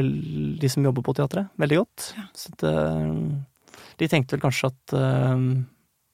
[0.61, 2.07] de som jobber på teatret, veldig godt.
[2.17, 2.25] Ja.
[2.37, 5.43] Så at, eh, de tenkte vel kanskje at eh,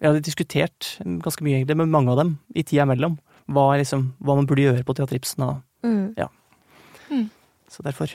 [0.02, 0.90] Jeg hadde diskutert
[1.24, 3.16] ganske mye egentlig med mange av dem i tida imellom.
[3.48, 5.46] Hva, liksom, hva man burde gjøre på Teater Ibsen.
[5.48, 7.30] Og, Mm.
[7.70, 8.10] så derfor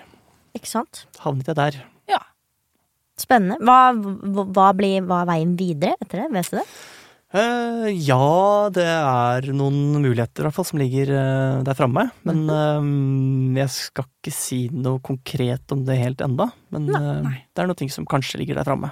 [0.58, 1.04] Ikke sant?
[1.22, 1.76] havnet jeg der.
[3.20, 3.58] Spennende.
[3.60, 3.92] Hva,
[4.48, 6.28] hva blir hva er veien videre etter det?
[6.32, 6.64] Vet du det?
[7.30, 12.08] Eh, ja, det er noen muligheter i hvert fall som ligger uh, der framme.
[12.26, 12.88] Men eh,
[13.62, 16.50] jeg skal ikke si noe konkret om det helt enda.
[16.74, 17.36] Men nei.
[17.46, 18.90] det er noen ting som kanskje ligger der framme.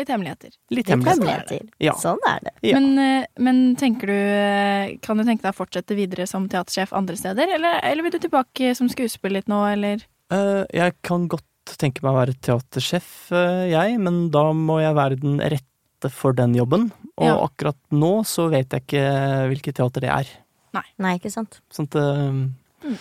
[0.00, 0.52] Litt hemmeligheter.
[0.72, 1.64] Litt Litt hemmeligheter.
[1.82, 1.94] Ja.
[2.00, 2.54] Sånn er det.
[2.64, 2.78] Ja.
[2.80, 7.52] Men, men tenker du Kan du tenke deg å fortsette videre som teatersjef andre steder?
[7.58, 10.04] Eller, eller vil du tilbake som skuespiller litt nå, eller?
[10.32, 13.10] Eh, jeg kan godt tenke meg å være teatersjef,
[13.70, 15.69] jeg, men da må jeg være den rette
[16.08, 16.90] for den jobben.
[17.18, 17.36] Og Ja.
[17.44, 20.26] akkurat nå så vet jeg ikke hvilket teater det er.
[20.98, 21.60] Nei, ikke sant.
[21.70, 22.96] Sånn at, eh,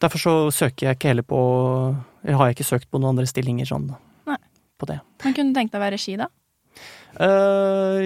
[0.00, 3.24] Derfor så søker jeg ikke heller på Eller har jeg ikke søkt på noen andre
[3.26, 3.96] stillinger sånn
[4.26, 4.36] Nei.
[4.78, 5.00] på det.
[5.24, 6.26] Men kunne du tenkt deg å være regi, da?
[7.20, 8.00] Uh,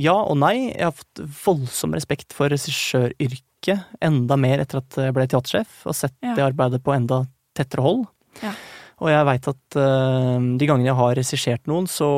[0.00, 0.70] ja og nei.
[0.74, 3.84] Jeg har fått voldsom respekt for regissøryrket.
[4.02, 6.34] Enda mer etter at jeg ble teatersjef, og sett Ja.
[6.34, 8.06] det arbeidet på enda tettere hold.
[8.42, 8.52] Ja.
[9.00, 12.08] Og jeg veit at uh, de gangene jeg har regissert noen, så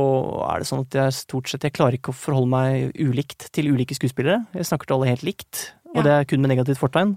[0.51, 3.71] er det sånn at jeg stort sett Jeg klarer ikke å forholde meg ulikt til
[3.71, 4.41] ulike skuespillere.
[4.57, 6.03] Jeg snakker til alle helt likt, og Ja.
[6.03, 7.15] det er kun med negativt fortegn.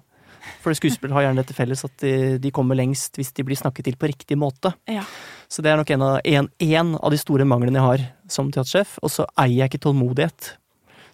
[0.62, 3.88] For skuespillere har gjerne dette felles at de, de kommer lengst hvis de blir snakket
[3.88, 4.75] til på riktig måte.
[4.86, 5.01] Ja.
[5.49, 8.51] Så det er nok en av, en, en av de store manglene jeg har som
[8.54, 8.99] teatersjef.
[9.01, 10.51] Og så eier jeg ikke tålmodighet.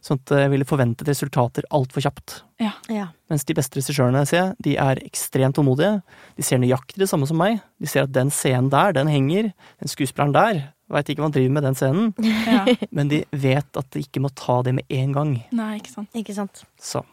[0.01, 2.39] Sånn at jeg ville forventet resultater altfor kjapt.
[2.61, 3.07] Ja.
[3.29, 6.01] Mens de beste regissørene ser de er ekstremt tålmodige.
[6.37, 7.59] De ser nøyaktig det samme som meg.
[7.77, 9.51] De ser at den scenen der, den henger.
[9.81, 12.13] Den skuespilleren der veit ikke hva han driver med den scenen.
[12.49, 12.65] ja.
[12.97, 15.35] Men de vet at de ikke må ta det med en gang.
[15.55, 16.09] Nei, ikke sant.
[16.17, 16.65] Ikke sant.
[16.81, 17.05] Så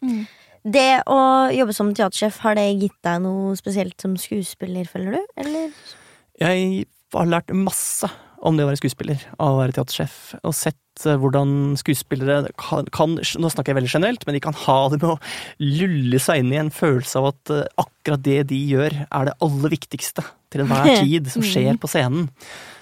[0.00, 0.22] Mm.
[0.64, 1.16] Det å
[1.52, 5.34] jobbe som teatersjef, har det gitt deg noe spesielt som skuespiller, føler du?
[5.40, 5.74] Eller?
[6.40, 8.08] jeg har lært masse
[8.40, 10.16] om det å være skuespiller, av å være teatersjef.
[10.48, 14.56] Og sett eh, hvordan skuespillere kan, kan Nå snakker jeg veldig generelt, men de kan
[14.64, 15.20] ha det med å
[15.60, 19.38] lulle seg inn i en følelse av at eh, akkurat det de gjør, er det
[19.44, 22.30] aller viktigste til enhver tid som skjer på scenen.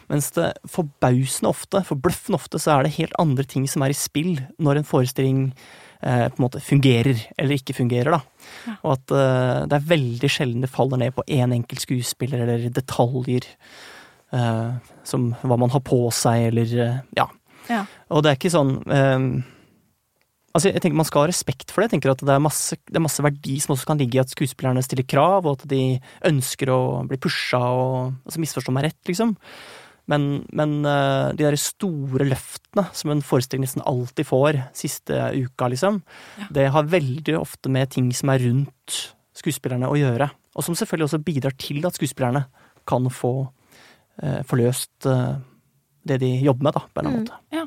[0.09, 3.99] Mens det forbausende ofte, forbløffende ofte, så er det helt andre ting som er i
[3.99, 5.42] spill når en forestilling
[6.01, 8.73] eh, på en måte fungerer eller ikke fungerer, da.
[8.79, 12.71] Og at eh, det er veldig sjelden det faller ned på én enkelt skuespiller eller
[12.73, 13.51] detaljer.
[14.35, 17.29] Eh, som hva man har på seg, eller eh, ja.
[17.69, 17.85] Ja.
[18.14, 19.25] Og det er ikke sånn eh,
[20.57, 21.88] Altså, jeg tenker Man skal ha respekt for det.
[21.91, 24.23] Jeg tenker at Det er masse, det er masse verdi som også kan ligge i
[24.23, 28.88] at skuespillerne stiller krav, og at de ønsker å bli pusha og altså Misforstå meg
[28.88, 29.37] rett, liksom.
[30.09, 30.25] Men,
[30.57, 36.01] men eh, de der store løftene som en forestilling nesten alltid får siste uka, liksom,
[36.55, 38.97] det har veldig ofte med ting som er rundt
[39.37, 40.31] skuespillerne å gjøre.
[40.57, 42.47] Og som selvfølgelig også bidrar til at skuespillerne
[42.88, 43.51] kan få,
[44.22, 44.59] eh, få
[45.11, 45.35] eh,
[46.09, 47.40] det de jobber med, da, på en eller annen måte.
[47.52, 47.66] måte.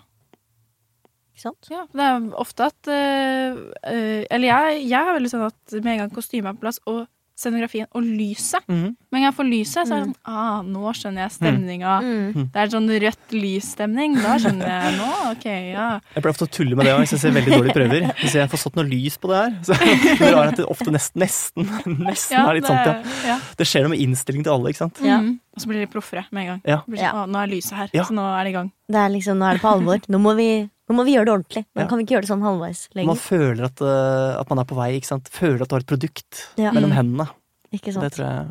[1.32, 1.72] Ikke sant?
[1.72, 3.56] Ja, det er ofte at eh,
[3.90, 6.82] eh, Eller jeg, jeg har veldig sånn at med en gang kostymet er på plass,
[6.86, 7.06] og
[7.42, 8.94] scenografien og lyset Mm.
[9.12, 11.96] Men jeg får lyset, så er det sånn ah, Nå skjønner jeg stemninga.
[12.06, 12.46] Mm.
[12.54, 14.16] Det er sånn rødt lysstemning.
[14.22, 15.10] Da skjønner jeg nå.
[15.32, 15.88] Ok, ja.
[16.14, 18.08] Jeg pleier ofte å tulle med det hvis jeg ser veldig dårlige prøver.
[18.22, 20.68] Hvis jeg får satt noe lys på det her, så det er rart at det
[20.72, 23.16] ofte nesten, nesten, nesten ja er litt sånt, ja.
[23.34, 23.38] ja.
[23.58, 25.02] Det skjer noe med innstilling til alle, ikke sant.
[25.06, 25.20] Ja.
[25.24, 25.40] Mm.
[25.56, 26.62] Og så blir de proffere med en gang.
[26.68, 26.80] Ja.
[26.88, 27.26] Blir sånn, Ja.
[27.32, 28.06] Nå er lyset her, Ja.
[28.08, 28.72] så nå er det i gang.
[28.92, 30.04] Det er liksom, nå er det på alvor.
[30.12, 30.50] Nå må vi,
[30.92, 31.64] nå må vi gjøre det ordentlig.
[31.76, 31.88] Nå Ja.
[31.88, 33.08] kan vi ikke gjøre det sånn halvveis lenger.
[33.14, 35.30] Man føler at, uh, at man er på vei, ikke sant.
[35.32, 36.72] Føler at du har et produkt Ja.
[36.76, 36.98] mellom Mm.
[37.00, 37.30] hendene.
[37.72, 38.48] Ikke Det tror jeg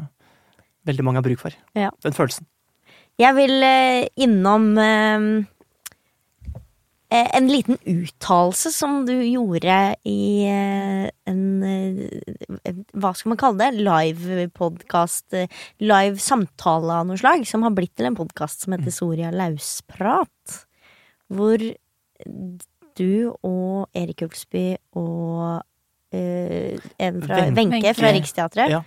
[0.89, 1.53] veldig mange har bruk for.
[1.77, 1.91] Ja.
[2.03, 2.47] Den følelsen.
[3.21, 5.45] Jeg vil uh, innom eh,
[7.37, 11.51] en liten uttalelse som du gjorde i en
[12.95, 13.81] Hva skal man kalle det?
[13.83, 15.35] Live-podkast.
[15.35, 15.49] eh,
[15.81, 17.43] Live samtale av noe slag.
[17.51, 20.61] Som har blitt til en podkast som heter Soria Lausprat.
[21.31, 21.59] Hvor
[22.97, 25.63] du og Erik Ulsby og
[26.13, 27.71] eh, en fra Wenche.
[27.79, 28.81] Wenche fra Riksteatret Ja.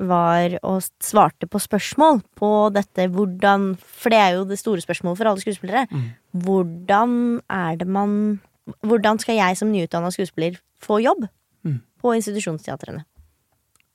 [0.00, 5.18] var og svarte på spørsmål på dette hvordan For det er jo det store spørsmålet
[5.20, 5.86] for alle skuespillere.
[5.90, 6.06] Mm.
[6.42, 8.40] Hvordan er det man
[8.86, 11.28] Hvordan skal jeg som nyutdanna skuespiller få jobb
[11.64, 11.80] Mm.
[12.00, 13.04] på institusjonsteatrene?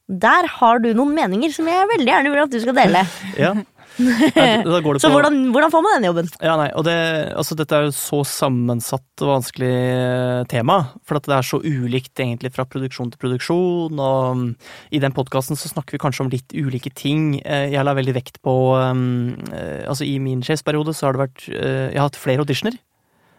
[0.07, 3.01] Der har du noen meninger som jeg veldig gjerne vil at du skal dele.
[3.39, 3.53] Ja.
[5.01, 6.29] Så hvordan, hvordan får man den jobben?
[6.43, 6.95] Ja, nei, det,
[7.39, 10.77] altså dette er jo så sammensatt og vanskelig eh, tema,
[11.07, 14.49] for det er så ulikt egentlig fra produksjon til produksjon, og mm,
[14.97, 17.39] i den podkasten så snakker vi kanskje om litt ulike ting.
[17.45, 21.23] Eh, Jeg la veldig vekt på um, eh, Altså i min sjefsperiode så har det
[21.23, 22.75] vært Jeg har hatt flere auditioner.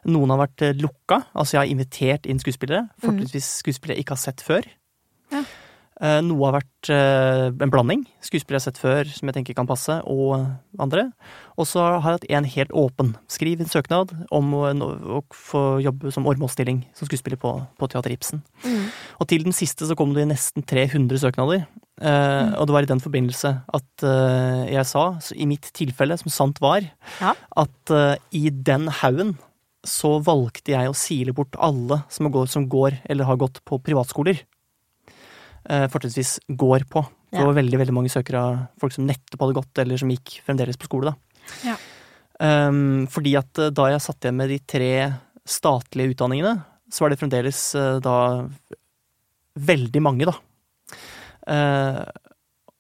[0.07, 4.23] Noen har vært lukka, altså jeg har invitert inn skuespillere, fortrinnsvis skuespillere jeg ikke har
[4.23, 4.69] sett før.
[5.35, 5.43] Ja.
[5.97, 8.03] Eh, Noe har vært eh, en blanding.
[8.21, 10.45] Skuespillere jeg har sett før som jeg tenker kan passe, og
[10.83, 11.07] andre.
[11.57, 13.15] Og så har jeg hatt en helt åpen.
[13.33, 14.65] Skriv en søknad om å,
[15.17, 18.43] å få jobbe som åremålsstilling som skuespiller på, på Teater Ibsen.
[19.17, 21.65] Og til den siste så kom det nesten 300 søknader.
[21.97, 22.53] Mm.
[22.61, 26.61] Og det var i den forbindelse at eh, jeg sa, i mitt tilfelle, som sant
[26.61, 26.85] var,
[27.23, 27.33] Ja.
[27.57, 29.39] at eh, i den haugen
[29.87, 33.79] så valgte jeg å sile bort alle som går, som går eller har gått på
[33.87, 34.43] privatskoler.
[35.69, 37.03] Eh, Fortrinnsvis går på.
[37.31, 37.45] Det Ja.
[37.47, 40.77] var veldig veldig mange søkere av folk som nettopp hadde gått, eller som gikk fremdeles
[40.79, 41.11] på skole.
[41.11, 41.17] da.
[41.65, 41.77] Ja.
[42.39, 47.11] Um, fordi at eh, da jeg satt igjen med de tre statlige utdanningene, så var
[47.11, 48.49] det fremdeles uh, da
[49.57, 50.35] veldig mange, da.
[51.49, 52.05] Uh,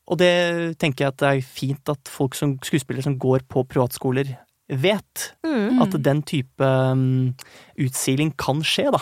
[0.07, 3.65] og det tenker jeg at det er fint at folk som skuespillere som går på
[3.67, 4.37] privatskoler,
[4.69, 5.33] vet.
[5.47, 5.81] Mm.
[5.83, 7.35] At den type um,
[7.79, 9.01] utsiling kan skje, da.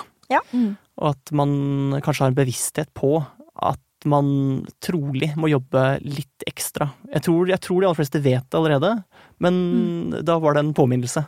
[0.53, 0.77] Mm.
[1.01, 3.19] Og at man kanskje har en bevissthet på
[3.63, 6.91] at man trolig må jobbe litt ekstra.
[7.15, 8.91] Jeg tror, jeg tror de aller fleste vet det allerede,
[9.41, 11.23] men da var det en påminnelse.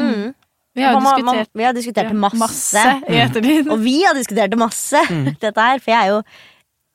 [0.00, 0.34] Mm.
[0.76, 2.84] Vi har Man- man- diskutert vi har diskutert det masse.
[3.08, 3.70] i ettertid.
[3.72, 5.36] Og vi har diskutert det masse, Mm.
[5.40, 5.78] dette her.
[5.80, 6.22] For jeg er jo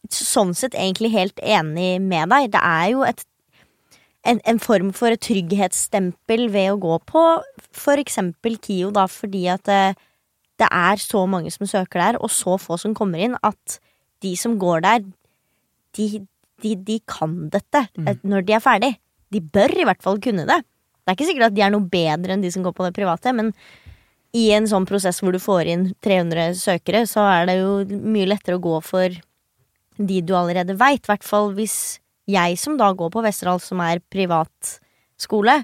[0.10, 2.52] sånn sett egentlig helt enig med deg.
[2.52, 3.24] Det er jo et,
[4.26, 7.24] en, en form for et trygghetsstempel ved å gå på
[7.74, 9.96] for eksempel KIO, da, fordi at det,
[10.60, 13.80] det er så mange som søker der, og så få som kommer inn, at
[14.24, 15.06] de som går der,
[15.98, 16.08] de,
[16.64, 18.24] de, de kan dette mm.
[18.24, 18.94] når de er ferdig.
[19.34, 20.60] De bør i hvert fall kunne det.
[21.04, 22.94] Det er ikke sikkert at de er noe bedre enn de som går på det
[22.96, 23.52] private, men
[24.34, 28.30] i en sånn prosess hvor du får inn 300 søkere, så er det jo mye
[28.32, 29.20] lettere å gå for
[30.00, 31.04] de du allerede veit.
[31.04, 35.60] I hvert fall hvis jeg som da går på Westerdal, som er privatskole,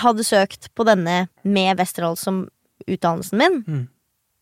[0.00, 2.46] hadde søkt på denne med Westerdal som
[2.88, 3.88] utdannelsen min, Mm.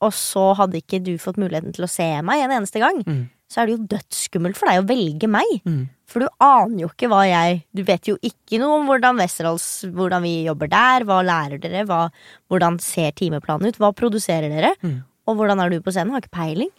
[0.01, 3.29] Og så hadde ikke du fått muligheten til å se meg en eneste gang, Mm.
[3.51, 5.63] så er det jo dødsskummelt for deg å velge meg.
[5.65, 5.89] Mm.
[6.09, 9.85] For du aner jo ikke hva jeg Du vet jo ikke noe om hvordan Westerdals
[9.93, 12.11] Hvordan vi jobber der, hva lærer dere, hva,
[12.51, 15.03] hvordan ser timeplanen ut, hva produserer dere, Mm.
[15.27, 16.13] og hvordan er du på scenen?
[16.13, 16.71] Har ikke peiling.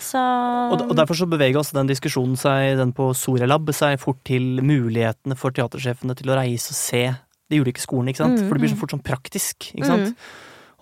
[0.00, 0.16] Så
[0.72, 5.36] Og, derfor så beveger også den diskusjonen seg, den på Sorelab, seg fort til mulighetene
[5.36, 7.16] for teatersjefene til å reise og se
[7.50, 8.38] de ulike skolene, ikke sant.
[8.40, 10.16] Mm, For det blir så fort sånn praktisk, ikke sant.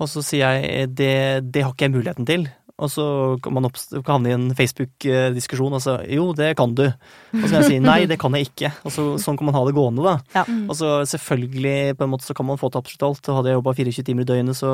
[0.03, 1.15] Og så sier jeg det,
[1.55, 2.49] det har ikke jeg muligheten til.
[2.83, 3.05] Og så
[3.43, 3.69] kan man
[4.09, 6.87] havne i en Facebook-diskusjon og så jo, det kan du.
[6.88, 8.73] Og så kan jeg si nei, det kan jeg ikke.
[8.88, 10.15] Og så, sånn kan man ha det gående, da.
[10.41, 10.43] Ja.
[10.67, 13.29] Og så selvfølgelig, på en måte så kan man få til absolutt alt.
[13.29, 14.73] Og hadde jeg jobba 24 timer i døgnet, så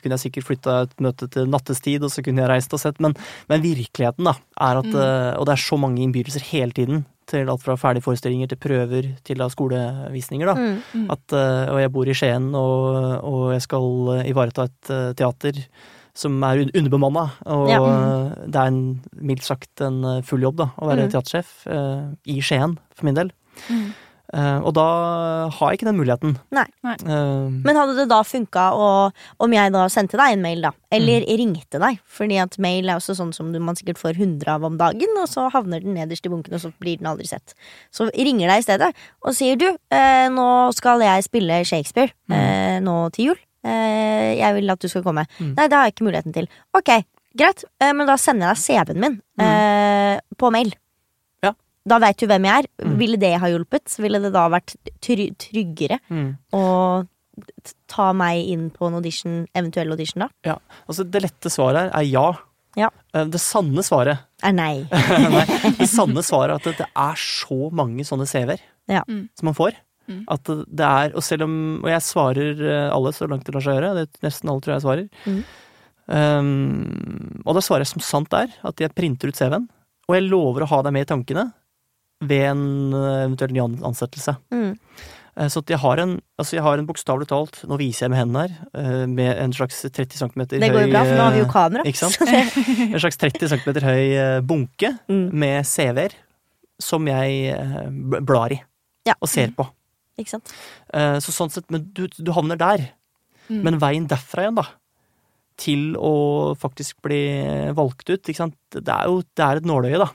[0.00, 2.98] kunne jeg sikkert flytta et møte til nattestid, og så kunne jeg reist og sett.
[3.04, 3.14] Men,
[3.52, 4.34] men virkeligheten, da,
[4.70, 4.98] er at mm.
[5.38, 7.06] Og det er så mange innbydelser hele tiden.
[7.28, 10.54] Til alt fra ferdige forestillinger til prøver til da skolevisninger, da.
[10.94, 11.06] Mm.
[11.12, 15.12] At, eh, og jeg bor i Skien, og, og jeg skal eh, ivareta et eh,
[15.18, 15.60] teater
[16.18, 17.26] som er un- underbemanna.
[17.46, 17.78] Og Ja.
[17.78, 18.50] mm.
[18.50, 18.80] det er en,
[19.20, 21.12] mildt sagt en full jobb, da, å være Mm.
[21.12, 21.52] teatersjef
[22.26, 23.30] i Skien, for min del.
[23.70, 23.92] Mm.
[24.34, 24.84] Eh, og da
[25.56, 26.34] har jeg ikke den muligheten.
[26.52, 26.66] Nei.
[26.84, 26.96] Nei.
[27.00, 30.72] Eh, Men hadde det da funka om jeg da sendte deg en mail, da?
[30.92, 32.00] Eller ringte deg?
[32.04, 35.28] Fordi at mail er også sånn som man sikkert får 100 av om dagen, og
[35.30, 37.56] så havner den nederst i bunken, og så blir den aldri sett.
[37.94, 38.92] Så ringer deg i stedet
[39.24, 43.38] og sier du, uh, nå skal jeg spille Shakespeare eh, nå til jul.
[43.66, 45.24] Eh, jeg vil at du skal komme.
[45.38, 45.54] Mm.
[45.56, 46.46] Nei, det har jeg ikke muligheten til.
[46.76, 46.92] Ok,
[47.38, 50.72] greit, eh, men da sender jeg deg CV-en min eh, på mail.
[51.88, 52.68] Da veit du hvem jeg er.
[52.84, 52.96] Mm.
[53.00, 53.94] Ville det ha hjulpet?
[54.02, 54.74] Ville det da vært
[55.04, 55.98] try tryggere?
[56.08, 56.28] mm.
[56.58, 57.08] og
[57.86, 60.28] ta meg inn på en audition, eventuell audition, da?
[60.48, 60.56] Ja.
[60.90, 62.24] Altså, det lette svaret her er ja.
[62.78, 62.88] Ja.
[63.14, 64.84] Eh, Det sanne svaret Er nei.
[65.36, 65.44] Nei,
[65.78, 68.58] det sanne svaret er at det, er så mange sånne CV-er
[68.90, 69.04] Ja.
[69.08, 69.28] Mm.
[69.38, 69.78] som man får.
[70.10, 70.24] Mm.
[70.34, 73.64] At det er, og selv om Og jeg svarer eh, alle så langt det lar
[73.64, 73.94] seg gjøre.
[74.02, 75.08] Det nesten alle tror jeg svarer.
[75.30, 75.40] Mm.
[76.08, 79.66] Um, og da svarer jeg som sant er, at jeg printer ut CV-en.
[80.08, 81.44] Og jeg lover å ha deg med i tankene
[82.20, 84.36] ved en eh, eventuell ny ansettelse.
[84.50, 84.72] Mm.
[85.38, 88.10] Eh, Så at jeg har en, altså jeg har en bokstavelig talt, nå viser jeg
[88.10, 91.14] med hendene her, eh, med en slags 30 cm høy Det går jo bra, for
[91.14, 91.84] nå har vi jo kamera.
[91.86, 92.18] Ikke sant?
[92.92, 95.28] En slags 30 cm høy bunke Mm.
[95.32, 96.16] med CV-er
[96.80, 97.54] som jeg
[98.26, 98.60] blar i
[99.06, 99.14] Ja.
[99.20, 99.68] og ser på.
[100.18, 100.50] Ikke sant?
[100.92, 102.88] Eh, Så sånn sett, men du, du havner der.
[103.48, 103.62] Mm.
[103.62, 104.66] Men veien derfra igjen, da,
[105.58, 107.22] til å faktisk bli
[107.74, 110.10] valgt ut, ikke sant, det er jo det er et nåløye, da.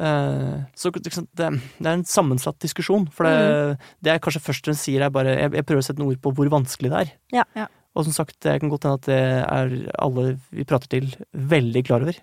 [0.00, 1.46] Eh, Så det, det
[1.86, 3.78] er en sammensatt diskusjon, for det, Mm.
[4.02, 6.10] det jeg kanskje først og fremst sier, er bare jeg, jeg prøver å sette noen
[6.16, 7.12] ord på hvor vanskelig det er.
[7.32, 7.44] Ja.
[7.54, 7.66] Ja.
[7.94, 11.84] Og som sagt, det kan godt hende at det er alle vi prater til, veldig
[11.86, 12.16] klar over.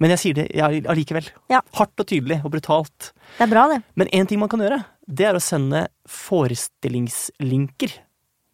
[0.00, 0.46] Men jeg sier det
[0.88, 1.28] allikevel.
[1.52, 1.60] Ja.
[1.76, 3.12] Hardt og tydelig og brutalt.
[3.38, 3.82] Det er bra, det.
[3.94, 7.92] Men én ting man kan gjøre, det er å sende forestillingslinker.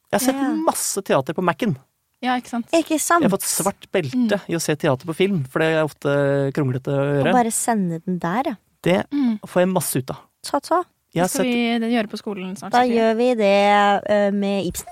[0.09, 1.77] Jeg har sett masse teater på Mac-en.
[2.24, 2.66] Ja, ikke sant.
[2.74, 3.22] Ikke sant?
[3.22, 6.14] Jeg har fått svart belte i å se teater på film, for det er ofte
[6.57, 7.28] kronglete å gjøre.
[7.31, 8.54] Og bare sende den der, ja.
[8.83, 9.38] Det Mm.
[9.46, 10.18] får jeg masse ut av.
[10.42, 10.83] Ta, ta.
[11.14, 12.72] Jeg Det skal sett vi det gjøre på skolen snart.
[12.72, 12.96] Da sikkert.
[12.98, 14.87] gjør vi det uh, med Ibsen.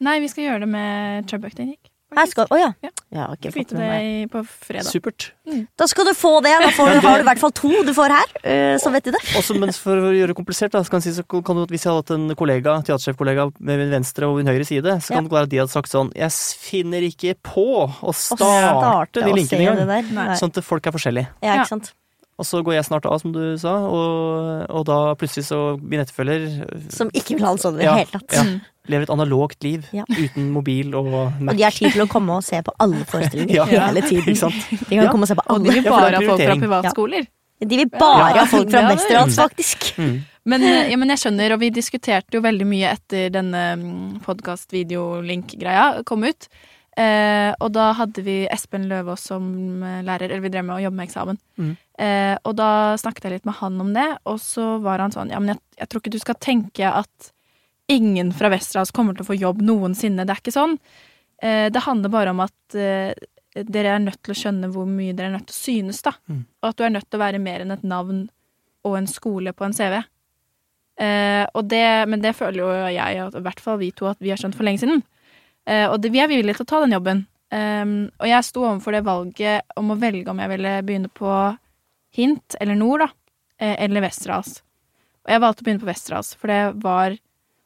[0.00, 1.79] Nei, vi skal gjøre det med Chubbuck-teknikk.
[2.16, 2.72] Her skal oh, ja.
[2.82, 2.90] Ja.
[3.14, 4.86] ja okay, Fikk det på fredag.
[4.90, 5.28] supert.
[5.78, 6.52] Da skal du få det.
[6.62, 8.32] Da får, har du i hvert fall to du får her.
[8.42, 9.20] eh, Så vet du det.
[9.38, 11.64] Også, men for å gjøre det komplisert, da, så kan, jeg si, så kan du,
[11.70, 15.14] hvis jeg hadde hatt en kollega, teatersjefkollega med min venstre og min høyre side, så
[15.14, 15.28] kan Ja.
[15.28, 19.32] det være at de hadde sagt sånn Jeg finner ikke på å Og starte de
[19.32, 20.36] linkene engang.
[20.38, 21.28] Sånn at folk er forskjellige.
[21.42, 21.62] Ja, Ja.
[21.62, 21.92] ikke sant.
[22.40, 26.00] Og så går jeg snart av, som du sa, og, og da plutselig så min
[26.00, 26.46] etterfølger
[26.94, 28.32] Som ikke vil ha det sånn i det Ja, hele tatt.
[28.38, 28.44] ja.
[28.48, 28.60] Mm.
[28.90, 30.04] lever et analogt liv Ja.
[30.08, 33.54] uten mobil og Og de har tid til å komme og se på alle forestillinger
[33.76, 33.86] Ja.
[33.90, 34.24] hele tiden.
[34.32, 34.56] Ikke sant?
[34.72, 35.10] De kan Ja.
[35.12, 35.60] komme og se på alle.
[35.60, 37.28] Og de vil bare ha folk fra privatskoler.
[37.60, 38.40] De vil bare Ja.
[38.40, 39.42] ha folk fra Ja, Westerdals, mm.
[39.44, 39.90] faktisk.
[40.00, 40.16] Mm.
[40.46, 44.22] Men, eh, ja, men jeg skjønner, og vi diskuterte jo veldig mye etter denne mm,
[44.24, 46.48] podkast-videolink-greia kom ut.
[47.00, 49.44] Eh, og da hadde vi Espen Løvaas som
[49.86, 51.38] eh, lærer, eller vi drev med å jobbe med eksamen.
[51.56, 51.74] Mm.
[52.04, 55.32] Eh, og da snakket jeg litt med han om det, og så var han sånn
[55.32, 57.30] Ja, men jeg, jeg tror ikke du skal tenke at
[57.90, 60.26] ingen fra Westerdals kommer til å få jobb noensinne.
[60.26, 60.76] Det er ikke sånn.
[61.42, 63.12] Eh, det handler bare om at eh,
[63.66, 66.14] dere er nødt til å skjønne hvor mye dere er nødt til å synes, da.
[66.30, 66.44] Mm.
[66.60, 68.26] Og at du er nødt til å være mer enn et navn
[68.86, 69.98] og en skole på en CV.
[71.00, 74.32] Eh, og det, men det føler jo jeg, i hvert fall vi to, at vi
[74.32, 75.02] har skjønt for lenge siden.
[75.68, 77.24] Eh, og det, vi er villige til å ta den jobben.
[77.50, 81.30] Um, og jeg sto overfor det valget om å velge om jeg ville begynne på
[82.14, 83.08] Hint eller Nord, da,
[83.58, 84.60] eh, eller Westerdals.
[85.26, 87.18] Og jeg valgte å begynne på Westerdals, for det var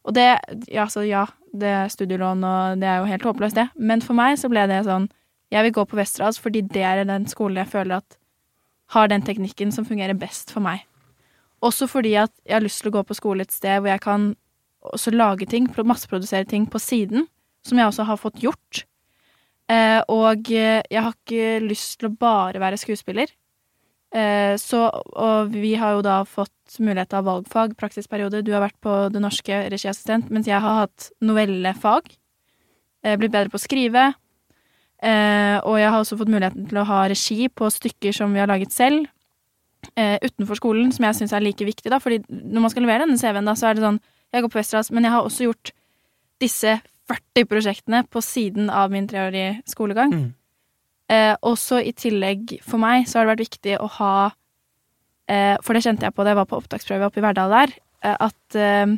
[0.04, 3.70] Og det, ja, så ja, det er studielån, og det er jo helt håpløst, det.
[3.74, 5.09] Men for meg så ble det sånn
[5.48, 8.18] Jeg vil gå på Westerdals fordi det er den skolen jeg føler at
[8.92, 10.85] har den teknikken som fungerer best for meg.
[11.64, 14.02] Også fordi at jeg har lyst til å gå på skole et sted hvor jeg
[14.04, 14.35] kan
[14.85, 17.29] også lage ting, masseprodusere ting på siden,
[17.65, 18.85] som jeg også har fått gjort.
[19.73, 23.31] Eh, og eh, jeg har ikke lyst til å bare være skuespiller.
[24.15, 24.85] Eh, så,
[25.19, 28.44] og vi har jo da fått mulighet ha valgfag, praksisperiode.
[28.44, 32.12] Du har vært på Det Norske regiassistent, mens jeg har hatt novellefag.
[33.04, 34.12] Eh, blitt bedre på å skrive.
[35.04, 38.40] Eh, og jeg har også fått muligheten til å ha regi på stykker som vi
[38.40, 39.08] har laget selv.
[40.00, 42.00] Eh, utenfor skolen, som jeg syns er like viktig, da.
[42.00, 44.02] Fordi når man skal levere denne CV-en, da, så er det sånn
[44.35, 45.71] Jeg går på Westerdals, men jeg har også gjort
[46.42, 46.71] disse
[47.11, 50.15] 40 prosjektene på siden av min treårige skolegang.
[50.15, 50.31] Mm.
[51.13, 54.15] Eh, og så i tillegg, for meg, så har det vært viktig å ha
[55.29, 57.75] eh, For det kjente jeg på da jeg var på opptaksprøve oppe i Verdal der,
[58.00, 58.94] eh, at eh,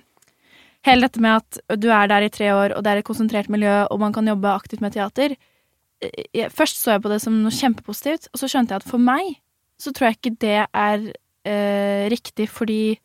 [0.87, 3.51] hele dette med at du er der i tre år, og det er et konsentrert
[3.51, 7.19] miljø, og man kan jobbe aktivt med teater eh, jeg, Først så jeg på det
[7.25, 9.35] som noe kjempepositivt, og så skjønte jeg at for meg
[9.83, 11.11] så tror jeg ikke det er
[11.45, 12.97] eh, riktig, fordi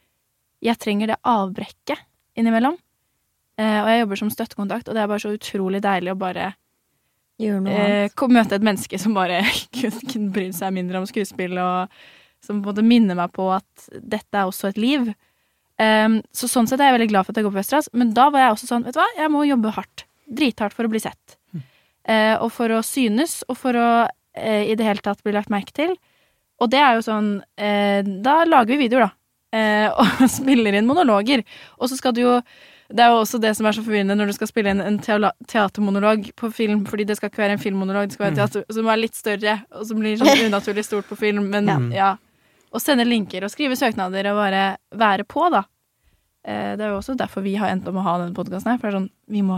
[0.61, 2.05] jeg trenger det avbrekket
[2.37, 2.77] innimellom.
[3.61, 6.51] Eh, og jeg jobber som støttekontakt, og det er bare så utrolig deilig å bare
[6.51, 9.41] eh, møte et menneske som bare
[9.77, 11.91] kunne, brydd seg mindre om skuespill, og
[12.41, 15.11] som på en måte minner meg på at dette er også et liv.
[15.81, 18.15] Em, så sånn sett er jeg veldig glad for at jeg går på Westerdals, men
[18.17, 20.05] da var jeg også sånn, vet du hva, jeg må jobbe hardt.
[20.31, 21.37] Drithardt for å bli sett.
[22.09, 23.91] Eh, og for å synes, og for å
[24.31, 25.91] i det hele tatt bli lagt merke til.
[26.61, 29.11] Og det er jo sånn eh, Da lager vi videoer, da.
[29.51, 31.43] Eh, og spiller inn monologer.
[31.79, 32.37] Og så skal du jo
[32.91, 34.97] Det er jo også det som er så forvirrende når du skal spille inn en
[34.99, 38.65] teatermonolog på film, fordi det skal ikke være en filmmonolog, det skal være en teater
[38.75, 41.79] som er litt større, og som blir sånn unaturlig stort på film, men Ja.
[41.95, 42.11] ja.
[42.71, 45.63] Og sende linker og skrive søknader og bare være på, da.
[46.47, 48.77] Eh, det er jo også derfor vi har endt om å ha denne podkasten her,
[48.79, 49.57] for det er sånn Vi må,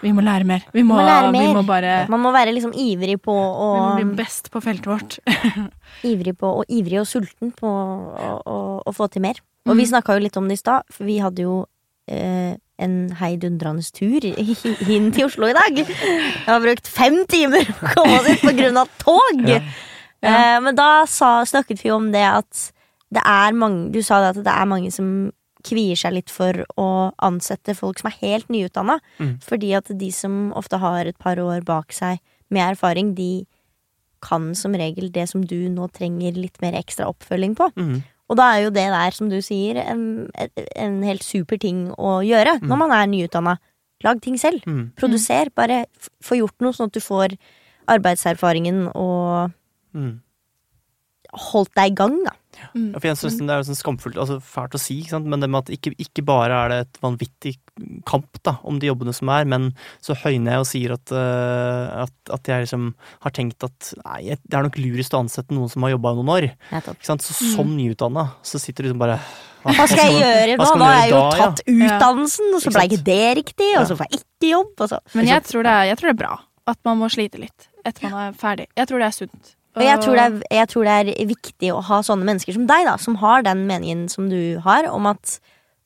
[0.00, 0.62] vi må lære mer.
[0.72, 1.54] Vi må, må lære vi mer.
[1.58, 4.86] må bare Man må være liksom ivrig på å Vi må bli best på feltet
[4.86, 5.18] vårt.
[6.12, 8.56] ivrig, på, og ivrig og sulten på å, å,
[8.86, 9.42] å få til mer.
[9.66, 9.90] Og vi Mhm.
[9.92, 11.66] snakka jo litt om det i stad, for vi hadde jo
[12.08, 14.26] eh, en heidundrende tur
[14.96, 15.80] inn til Oslo i dag.
[15.82, 19.46] Jeg har brukt fem timer på å komme oss hit på grunn av tog!
[19.48, 19.62] Ja.
[20.22, 22.68] Eh, men da sa, snakket vi om det at
[23.12, 25.08] det er mange Du sa det at det er mange som
[25.66, 26.86] kvier seg litt for å
[27.22, 28.98] ansette folk som er helt nyutdanna.
[29.22, 29.36] Mm.
[29.46, 32.18] Fordi at de som ofte har et par år bak seg
[32.52, 33.44] med erfaring, de
[34.22, 37.70] kan som regel det som du nå trenger litt mer ekstra oppfølging på.
[37.76, 38.02] Mhm.
[38.32, 40.30] Og da er jo det der, som du sier, en,
[40.80, 43.58] en helt super ting å gjøre når man er nyutdanna.
[44.02, 44.64] Lag ting selv.
[44.66, 44.86] Mm.
[44.98, 45.50] Produser.
[45.54, 45.82] Bare
[46.24, 47.36] få gjort noe, sånn at du får
[47.92, 49.52] arbeidserfaringen og
[49.92, 50.14] Mhm.
[51.52, 52.32] holdt deg i gang, da.
[52.72, 52.88] Mm.
[52.94, 55.28] Ja, for jeg synes Det er jo sånn skamfullt, altså fælt å si, ikke sant?
[55.28, 57.54] men det med at ikke, ikke bare er det et vanvittig
[58.08, 59.70] kamp da, om de jobbene som er, men
[60.04, 62.90] så høyner jeg og sier at, uh, at, at jeg liksom
[63.24, 66.32] har tenkt at nei, det er nok lurest å ansette noen som har jobba noen
[66.34, 66.48] år.
[66.72, 67.24] Ikke sant?
[67.24, 69.18] Så som nyutdanna så sitter du liksom bare
[69.62, 70.70] Hva skal jeg gjøre nå?
[70.74, 71.34] Nå har jeg jo ja?
[71.38, 74.90] tatt utdannelsen, og så ble ikke det riktig, og så får jeg ikke jobb, og
[74.90, 76.38] så Men jeg tror, det er, jeg tror det er bra
[76.72, 78.68] at man må slite litt etter man er ferdig.
[78.78, 79.54] Jeg tror det er sunt.
[79.72, 82.68] Og jeg tror, det er, jeg tror det er viktig å ha sånne mennesker som
[82.68, 85.38] deg, da, som har den meningen som du har, om at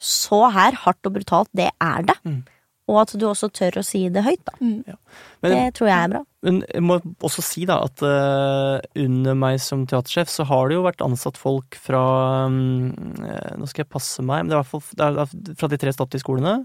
[0.03, 2.17] så her hardt og brutalt, det er det.
[2.27, 2.43] Mm.
[2.87, 4.55] Og at du også tør å si det høyt, da.
[4.61, 4.97] Mm.
[5.43, 6.21] Men, Det tror jeg er bra.
[6.47, 10.79] men jeg må også si da at uh, under meg som teatersjef, så har det
[10.79, 12.03] jo vært ansatt folk fra
[12.47, 15.71] eh, Nå skal jeg passe meg, men det er i hvert fall det er fra
[15.73, 16.57] de tre statlige skolene.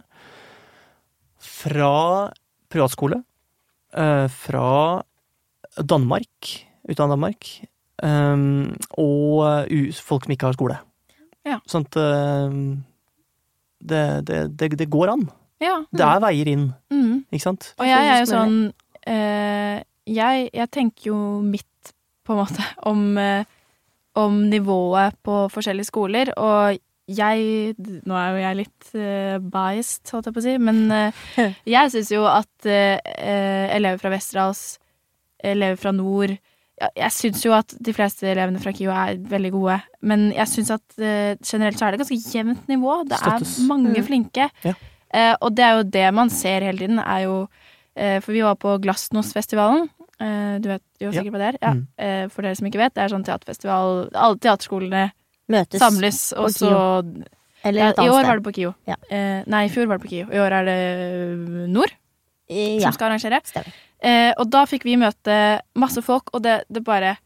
[1.41, 1.93] Fra
[2.71, 3.23] privatskole.
[3.97, 5.01] Uh, fra
[5.81, 6.51] Danmark,
[6.89, 7.49] utdannet Danmark.
[8.01, 10.79] Um, og u- folk som ikke har skole.
[11.45, 11.59] Ja.
[11.69, 12.55] Sånn at uh,
[13.81, 15.27] det, det, det, det går an.
[15.61, 15.75] Ja.
[15.93, 17.23] Det er veier inn, Mm.
[17.31, 17.67] ikke sant?
[17.79, 18.55] Og jeg er jo sånn
[19.07, 19.77] uh,
[20.09, 21.91] jeg, jeg tenker jo mitt,
[22.25, 23.43] på en måte, om, eh,
[24.17, 26.31] om nivået på forskjellige skoler.
[26.37, 26.79] Og
[27.11, 27.75] jeg
[28.07, 30.81] Nå er jo jeg litt eh, biased, holdt jeg på å si, men
[31.75, 34.61] jeg syns jo at elever fra Vesterålen,
[35.43, 36.33] elever fra nord
[36.97, 40.71] Jeg syns jo at de fleste elevene fra KIO er veldig gode, men jeg syns
[40.71, 42.95] at uh, generelt så er det ganske jevnt nivå.
[43.07, 43.59] Det Støttes.
[43.59, 44.05] er mange Mm.
[44.07, 44.49] flinke.
[44.63, 44.73] Ja.
[45.13, 48.41] Uh, og det er jo det man ser hele tiden, er jo uh, For vi
[48.41, 49.89] var på Glasnosfestivalen.
[50.21, 51.21] Eh, du vet jo Ja.
[51.21, 51.57] sikkert hva det er?
[51.61, 51.71] Ja.
[51.73, 51.87] Mm.
[51.97, 55.11] Eh, for dere som ikke vet, det er sånn teaterfestival Alle teaterskolene
[55.49, 55.79] Møtes.
[55.81, 56.69] samles, og så
[57.65, 58.05] Eller et annet sted.
[58.05, 58.73] I år var det på KIO.
[58.85, 58.95] Ja.
[59.09, 60.27] Eh, nei, i fjor var det på KIO.
[60.29, 61.91] I år er det Nord
[62.49, 63.41] Ja, som skal arrangere.
[63.43, 63.73] stemmer.
[64.01, 65.35] Eh, og da fikk vi møte
[65.77, 67.17] masse folk, og det, det bare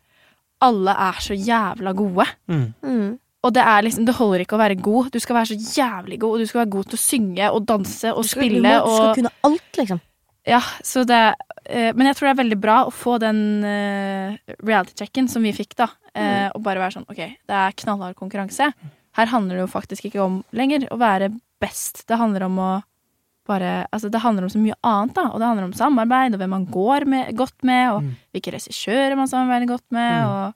[0.65, 2.25] Alle er så jævla gode.
[2.47, 2.65] Mm.
[2.83, 3.09] Mm.
[3.45, 5.09] Og det er liksom, det holder ikke å være god.
[5.13, 7.65] Du skal være så jævlig god, og du skal være god til å synge og
[7.69, 8.61] danse og Du skal, spille.
[8.61, 9.99] du, må, du skal og, kunne alt, liksom.
[10.49, 11.19] ja, så det,
[11.69, 15.53] eh, men jeg tror det er veldig bra å få den eh, reality-checken som vi
[15.53, 15.89] fikk, da.
[16.15, 18.71] Eh, Og bare være sånn OK, det er knallhard konkurranse.
[19.19, 21.29] Her handler det jo faktisk ikke om lenger å være
[21.61, 22.05] best.
[22.09, 22.71] Det handler om å
[23.47, 25.27] bare Altså, det handler om så mye annet, da.
[25.31, 28.15] Og det handler om samarbeid, og hvem man går med, godt med, og Mm.
[28.33, 30.29] hvilke regissører man samarbeider godt med, Mm.
[30.29, 30.53] og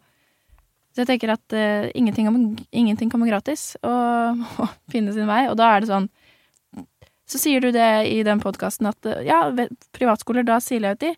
[0.95, 5.47] Så jeg tenker at uh, ingenting, om- ingenting kommer gratis, og må finne sin vei.
[5.47, 6.09] Og da er det sånn
[7.29, 10.95] Så sier du det i den podkasten at uh, ja, ved- privatskoler, da siler jeg
[10.97, 11.11] ut de.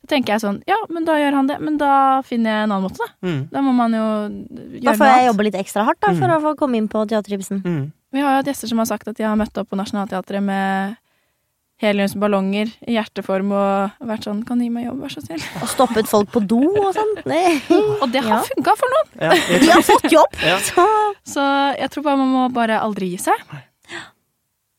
[0.00, 1.58] Da tenker jeg sånn, ja, men da gjør han det.
[1.60, 3.28] Men da finner jeg en annen måte, da.
[3.28, 3.50] Mm.
[3.50, 6.24] Da må man jo gjøre noe Da får jeg jobbe litt ekstra hardt da, for
[6.26, 6.36] Mm.
[6.38, 7.60] å få komme inn på Teateribsen.
[7.62, 7.92] Mm.
[8.12, 10.42] Vi har jo hatt gjester som har sagt at de har møtt opp på Nationaltheatret
[10.42, 10.96] med
[11.82, 15.42] heliumsballonger i hjerteform og vært sånn Kan du gi meg jobb, vær så snill?
[15.62, 17.14] Og stoppet folk på do og sånn.
[18.02, 18.42] Og det har Ja.
[18.50, 19.08] funka for noen!
[19.28, 20.38] Ja, De har fått jobb!
[20.42, 20.58] Ja.
[20.64, 20.86] Så
[21.36, 21.46] Så
[21.78, 23.46] jeg tror bare man må bare aldri gi seg.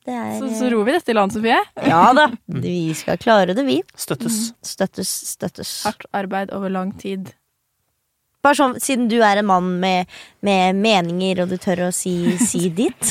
[0.09, 1.59] det er Så, så ror vi dette i land, Sofie.
[1.87, 2.27] Ja da.
[2.47, 3.79] Vi skal klare det, vi.
[3.95, 4.53] Støttes.
[4.65, 5.73] Støttes, støttes.
[5.85, 7.31] Hardt arbeid over lang tid.
[8.43, 10.07] Bare sånn, siden du er en mann med,
[10.47, 13.09] med meninger, og du tør å si, si ditt,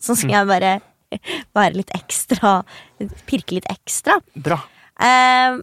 [0.00, 0.70] så skal jeg bare
[1.56, 2.60] være litt ekstra
[3.28, 4.18] Pirke litt ekstra.
[4.36, 4.60] Bra.
[5.00, 5.60] Uh,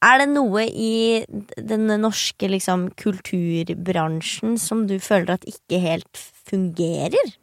[0.00, 1.24] er det noe i
[1.58, 7.34] den norske liksom, kulturbransjen som du føler at ikke helt fungerer?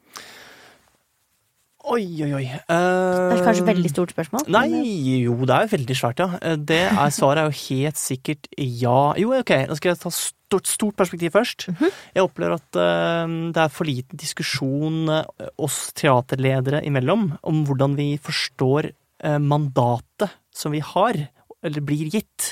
[1.87, 2.45] Oi, oi, oi.
[2.67, 4.47] Det er kanskje et veldig stort spørsmål.
[4.51, 6.39] Nei, men, eh, jo, det er veldig svært, ja.
[6.41, 9.13] Eh, Det er, svaret er jo helt sikkert ja.
[9.15, 11.69] Jo, ok, nå skal jeg ta stort, stort perspektiv først.
[11.71, 11.93] Mhm.
[12.15, 15.23] Jeg opplever at uh, det er for liten diskusjon uh,
[15.57, 18.91] oss teaterledere imellom om hvordan vi forstår
[19.41, 21.15] mandatet som vi har,
[21.65, 22.51] eller blir gitt.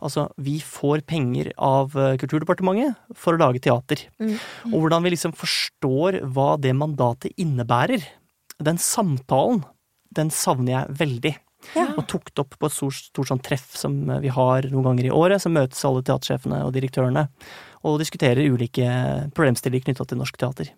[0.00, 4.04] Altså, vi får penger av Kulturdepartementet for å lage teater.
[4.22, 4.36] Mm.
[4.70, 8.06] Og hvordan vi liksom forstår hva det mandatet innebærer.
[8.62, 9.64] Den samtalen,
[10.16, 11.34] den savner jeg veldig.
[11.74, 11.86] Ja.
[11.96, 15.08] Og tok det opp på et stort, stort sånn treff som vi har noen ganger
[15.08, 15.42] i året.
[15.42, 17.26] Så møtes alle teatersjefene og direktørene
[17.86, 18.86] og diskuterer ulike
[19.36, 20.70] problemstillinger knytta til norsk teater.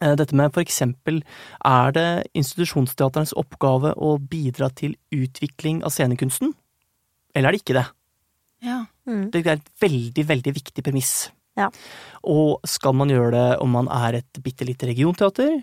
[0.00, 1.22] Eh, Dette med for eksempel,
[1.64, 6.52] er det institusjonsteaterens oppgave å bidra til utvikling av scenekunsten?
[7.36, 7.86] Eller er det ikke det?
[8.66, 8.84] Ja.
[9.08, 9.30] mm.
[9.32, 11.14] Det er et veldig, veldig viktig premiss.
[11.56, 11.70] Ja.
[12.28, 15.62] Og skal man gjøre det om man er et bitte lite regionteater?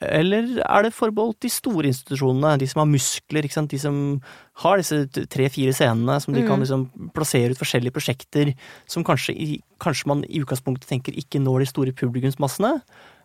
[0.00, 3.96] Eller er det forbeholdt de store institusjonene, de som har muskler, de som
[4.62, 6.62] har disse tre-fire scenene som de kan Mm.
[6.62, 8.54] liksom plassere ut forskjellige prosjekter,
[8.86, 12.82] som kanskje, kanskje man i utgangspunktet tenker ikke når de store publikumsmassene,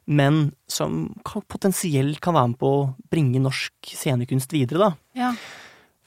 [0.07, 4.91] men som kan, potensielt kan være med på å bringe norsk scenekunst videre, da.
[5.15, 5.35] ja.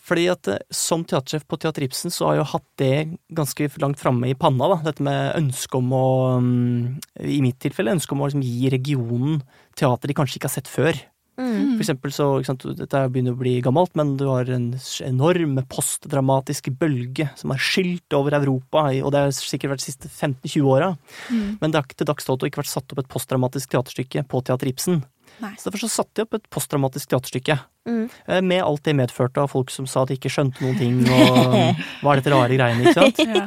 [0.06, 2.94] Fordi at eh, som teatersjef på Teater Ibsen, så har jeg jo hatt det
[3.34, 4.78] ganske langt framme i panna, da.
[4.86, 6.06] Dette med ønsket om å,
[6.42, 9.42] mm, i mitt tilfelle, ønsket om å liksom gi regionen
[9.76, 11.04] teater de kanskje ikke har sett før.
[11.36, 11.74] Mm.
[11.76, 14.70] For eksempel så, sant, dette begynner å bli gammelt, men du har en
[15.04, 20.08] enorm postdramatisk bølge som har skylt over Europa, og det har sikkert vært de siste
[20.08, 20.94] 15-20 åra.
[21.28, 21.58] Mm.
[21.60, 24.72] Men det har til dags dato ikke vært satt opp et postdramatisk teaterstykke på Teater
[24.72, 25.02] Ibsen.
[25.42, 25.52] Nei.
[25.60, 27.58] Så derfor så satte jeg opp et posttraumatisk teaterstykke.
[27.88, 28.04] Mm.
[28.28, 31.02] Eh, Med alt det medførte av folk som sa at de ikke skjønte noen ting,
[31.04, 31.56] og
[32.02, 33.20] hva er dette rare greiene, ikke sant?
[33.36, 33.46] Ja.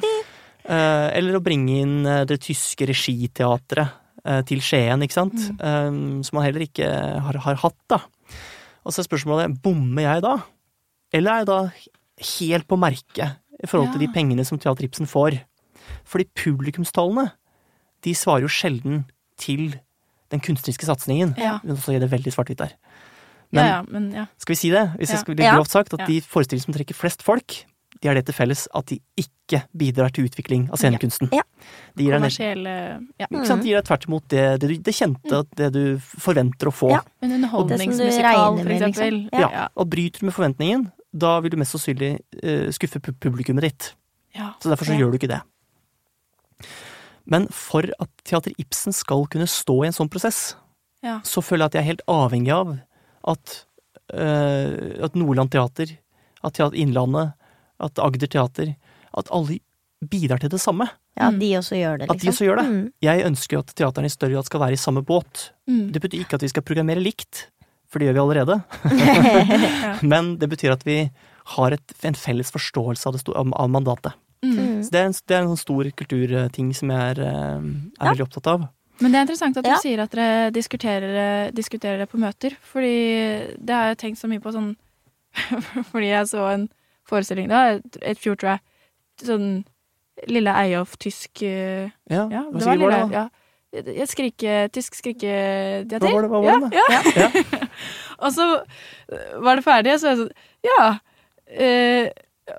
[0.70, 3.96] Eh, Eller å bringe inn eh, det tyske regiteatret
[4.46, 5.34] til Skien, ikke sant?
[5.58, 6.20] Mm.
[6.28, 6.86] Som man heller ikke
[7.24, 8.02] har, har hatt, da.
[8.84, 10.34] Og så er spørsmålet, bommer jeg da?
[11.16, 11.60] Eller er jeg da
[12.36, 14.06] helt på merket i forhold til Ja.
[14.06, 15.40] de pengene som Teater Ibsen får?
[16.06, 17.30] Fordi publikumstallene,
[18.06, 19.06] de svarer jo sjelden
[19.40, 19.80] til
[20.32, 21.36] den kunstneriske satsingen.
[21.38, 21.60] Ja.
[21.64, 22.74] Men også er det veldig svart-hvitt der.
[23.52, 24.26] ja, Men ja, men ja.
[24.38, 24.86] skal vi si det?
[25.00, 25.16] Hvis Ja.
[25.16, 26.06] jeg skal bli grovt sagt, at Ja.
[26.06, 27.66] de forestillingene som trekker flest folk,
[28.02, 31.30] de har det til felles at de ikke bidrar til utvikling av scenekunsten.
[31.34, 31.42] Ja.
[31.98, 32.76] De gir Kommersielle
[33.20, 33.26] ja.
[33.26, 33.64] ikke sant?
[33.64, 36.92] De gir deg tvert imot det, det, du- det kjente, det du forventer å få.
[36.92, 37.02] Ja.
[37.22, 39.12] En Det som du underholdningsmusikal, for eksempel.
[39.24, 39.40] liksom.
[39.42, 39.50] Ja.
[39.52, 39.68] Ja.
[39.76, 43.94] Og bryter du med forventningen, da vil du mest sannsynlig uh, skuffe publikummet ditt.
[44.36, 44.54] Ja.
[44.62, 45.00] Så derfor så Ja.
[45.00, 45.42] gjør du ikke det.
[47.30, 50.56] Men for at Teater Ibsen skal kunne stå i en sånn prosess,
[51.06, 51.20] Ja.
[51.24, 52.72] så føler jeg at jeg er helt avhengig av
[53.30, 53.66] at,
[54.14, 55.94] eh, at Nordland Teater,
[56.44, 57.34] at Teater Innlandet,
[57.80, 58.76] at Agder Teater,
[59.16, 59.60] at alle
[60.04, 60.90] bidrar til det samme.
[61.20, 61.40] Ja, Mm.
[61.40, 62.32] de også gjør det, At de liksom.
[62.34, 62.66] også gjør det.
[62.70, 62.94] Mm.
[63.02, 65.50] Jeg ønsker jo at teaterne i større grad skal være i samme båt.
[65.68, 65.92] Mm.
[65.92, 67.48] Det betyr ikke at vi skal programmere likt,
[67.90, 68.64] for det gjør vi allerede.
[70.04, 71.10] Men det betyr at vi
[71.56, 74.14] har et, en felles forståelse av, det av mandatet.
[74.44, 74.56] Mm.
[74.56, 74.84] Mm.
[74.84, 78.06] Så det er en, det er en sånn stor kulturting som jeg er, eh, er
[78.06, 78.12] Ja.
[78.14, 78.68] veldig opptatt av.
[79.02, 79.78] Men det er interessant at du Ja.
[79.80, 82.56] sier at dere diskuterer, diskuterer det på møter.
[82.62, 84.76] Fordi det har jeg tenkt så mye på sånn
[85.92, 86.70] Fordi jeg så en
[87.08, 88.60] forestilling da, et, et jeg.
[89.24, 89.64] Sånn
[90.28, 93.08] Lille Eyolf tysk eh, Ja, Ja, hva det sier var du lille da?
[93.12, 93.30] ja.
[93.72, 96.00] Jeg skrike, tysk skriketeater.
[96.02, 96.74] Hva var det, hva var ja, det?
[96.74, 97.30] Ja.
[97.30, 97.68] Ja.
[98.26, 98.48] Og så
[99.44, 100.34] var det ferdig, og så var jeg sånn
[100.66, 101.00] Ja.
[101.48, 102.10] eh,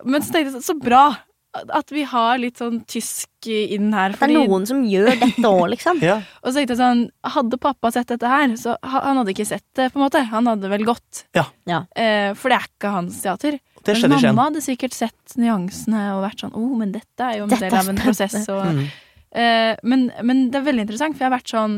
[0.06, 1.02] men så tenkte jeg sånn, så bra
[1.50, 4.12] at vi har litt sånn tysk inn her.
[4.14, 5.98] Det er noen som gjør dette òg, liksom.
[6.10, 7.00] Ja, og så tenkte jeg sånn
[7.34, 10.22] Hadde pappa sett dette her, så han hadde ikke sett det, på en måte.
[10.30, 11.24] Han hadde vel gått.
[11.34, 11.48] Ja.
[11.66, 11.80] Ja.
[11.98, 13.58] Eh, for det er ikke hans teater.
[13.58, 17.26] det Men mamma i mamma hadde sikkert sett nyansene og vært sånn Å, men dette
[17.26, 18.42] er jo en Dette del av en prosess.
[18.48, 18.84] Og, Mm.
[19.30, 21.74] Eh, men, men det er veldig interessant, for jeg har vært sånn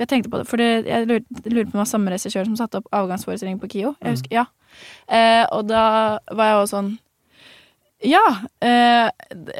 [0.00, 2.44] Jeg tenkte på det, for det, jeg lurer, lurer på om det var samme regissør
[2.48, 3.94] som satte opp avgangsforestilling på KIO.
[4.02, 4.44] Jeg husker, ja.
[5.08, 5.82] Eh, og da
[6.36, 6.90] var jeg også sånn
[8.06, 8.22] Ja.
[8.62, 9.08] Eh,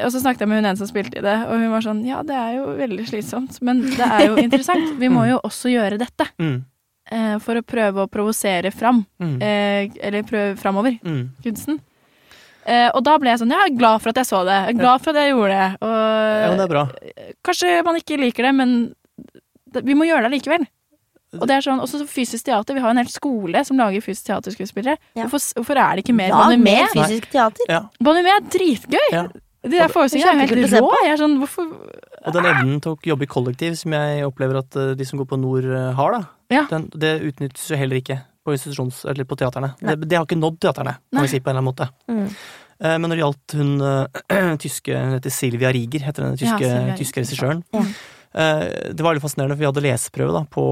[0.05, 2.05] og så snakket jeg med hun ene som spilte i det, og hun var sånn
[2.07, 4.95] Ja, det er jo veldig slitsomt, men det er jo interessant.
[5.01, 6.29] Vi må jo også gjøre dette.
[6.39, 6.57] Mm.
[7.11, 9.05] eh, for å prøve å provosere fram.
[9.23, 9.37] Mm.
[9.43, 11.29] Eh, eller prøve framover Mm.
[11.45, 11.81] kunsten.
[12.67, 14.57] Eh, og da ble jeg sånn Ja, jeg er glad for at jeg så det.
[14.67, 15.69] Jeg er glad for at jeg gjorde det.
[15.87, 15.99] Og
[16.43, 16.87] Ja, det er bra.
[17.47, 18.73] kanskje man ikke liker det, men
[19.87, 20.67] vi må gjøre det likevel.
[21.41, 22.75] Og det er sånn, også fysisk teater.
[22.77, 24.97] Vi har en hel skole som lager fysisk teaterskuespillere.
[25.17, 25.27] Ja.
[25.27, 26.77] Hvorfor, hvorfor er det ikke mer Lag Bonhomie?
[26.83, 27.67] mer fysisk teater.
[27.71, 27.83] Ja.
[28.01, 29.09] Bonhomie er dritgøy!
[29.13, 29.27] Ja.
[29.67, 30.91] De der forestillingene er helt rå.
[31.03, 31.73] Jeg er sånn, hvorfor
[32.27, 35.19] Og den evnen til å jobbe i kollektiv som jeg opplever at eh, de som
[35.19, 36.21] går på Nord eh, har, da,
[36.55, 36.63] Ja.
[36.71, 39.73] den, det utnyttes jo heller ikke på eller på teaterne.
[39.81, 41.89] Det, det har ikke nådd teaterne, kan vi si på en eller annen måte.
[42.07, 42.29] Mm.
[42.79, 46.95] Eh, Men når det gjaldt hun tyske Hun heter Silvia Rieger, heter den tyske, Ja,
[46.95, 47.65] tyske regissøren.
[47.75, 47.83] Ja.
[48.35, 50.65] Eh, Det var veldig fascinerende, for vi hadde leseprøve da, på,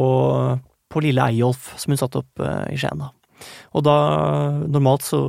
[0.91, 2.99] på Lille Eyolf, som hun satte opp eh, i Skien.
[2.99, 3.11] da.
[3.75, 3.95] Og da,
[4.71, 5.27] normalt så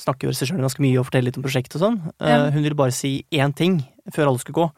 [0.00, 2.00] snakker jo regissøren ganske mye og forteller litt om prosjektet og sånn.
[2.20, 2.50] Eh, Ja.
[2.54, 3.82] Hun ville bare si én ting
[4.14, 4.68] før alle skulle gå,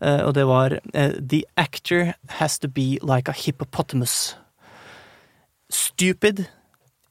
[0.00, 0.78] og det var
[1.20, 4.34] The actor has to be like a hippopotamus.
[5.68, 6.46] Stupid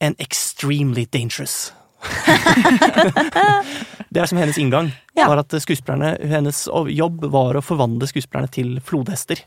[0.01, 1.71] and extremely dangerous.
[4.11, 4.91] det er som hennes inngang.
[5.17, 5.27] Ja.
[5.27, 9.41] var at skuespillerne, Hennes jobb var å forvandle skuespillerne til flodhester.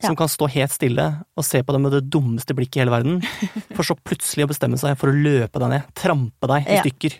[0.00, 0.16] Som Ja.
[0.16, 3.20] kan stå helt stille og se på dem med det dummeste blikket i hele verden.
[3.76, 5.82] For så plutselig å bestemme seg for å løpe deg ned.
[5.94, 6.82] Trampe deg i Ja.
[6.82, 7.18] stykker.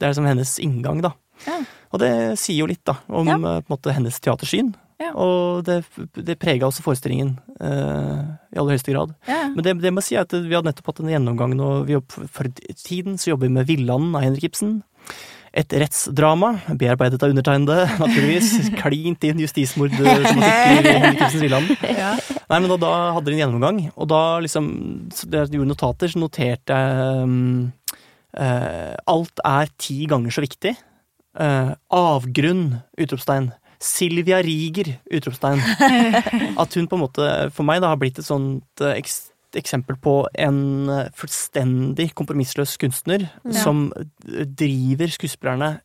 [0.00, 1.12] Det er som hennes inngang, da.
[1.46, 1.58] Ja.
[1.92, 4.74] Og det sier jo litt, da, om eh, måte hennes teatersyn.
[4.98, 5.12] Ja.
[5.14, 5.84] Og det,
[6.16, 9.12] det prega også forestillingen uh, i aller høyeste grad.
[9.28, 9.44] Ja.
[9.54, 11.68] Men det, det må si at vi hadde nettopp hatt en gjennomgang nå.
[11.86, 12.48] Vi jobb, for
[12.82, 14.80] tiden så jobber vi med Villanden av Henrik Ibsen.
[15.58, 18.70] Et rettsdrama, bearbeidet av undertegnede, naturligvis.
[18.78, 20.28] Klint inn justismordtematikker
[21.42, 21.76] i.
[21.98, 22.12] Ja.
[22.48, 24.68] Nei, men da, da hadde de en gjennomgang, og da liksom
[25.28, 27.72] da jeg gjorde notater, så noterte jeg um,
[28.38, 30.76] uh, Alt er ti ganger så viktig.
[31.38, 32.78] Uh, avgrunn!
[33.00, 33.50] Utropstegn.
[33.82, 34.94] Silvia Riger!
[35.10, 35.60] Utropstegn.
[36.62, 39.20] At hun på en måte, for meg, da har blitt et sånt eh, eks
[39.60, 43.52] eksempel på en eh, fullstendig kompromissløs kunstner Ja.
[43.52, 45.80] som eh, driver skuespillerne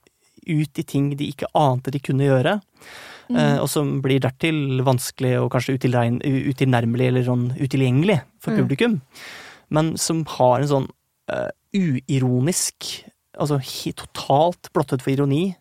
[0.47, 2.61] ut i ting de ikke ante de kunne gjøre.
[3.30, 3.38] Mm.
[3.38, 8.59] Eh, og som blir dertil vanskelig og kanskje utilnærmelig eller sånn utilgjengelig for Mm.
[8.59, 9.01] publikum.
[9.69, 10.89] Men som har en sånn
[11.32, 13.05] uh, uironisk,
[13.39, 13.57] altså
[13.95, 15.55] totalt blottet for ironi,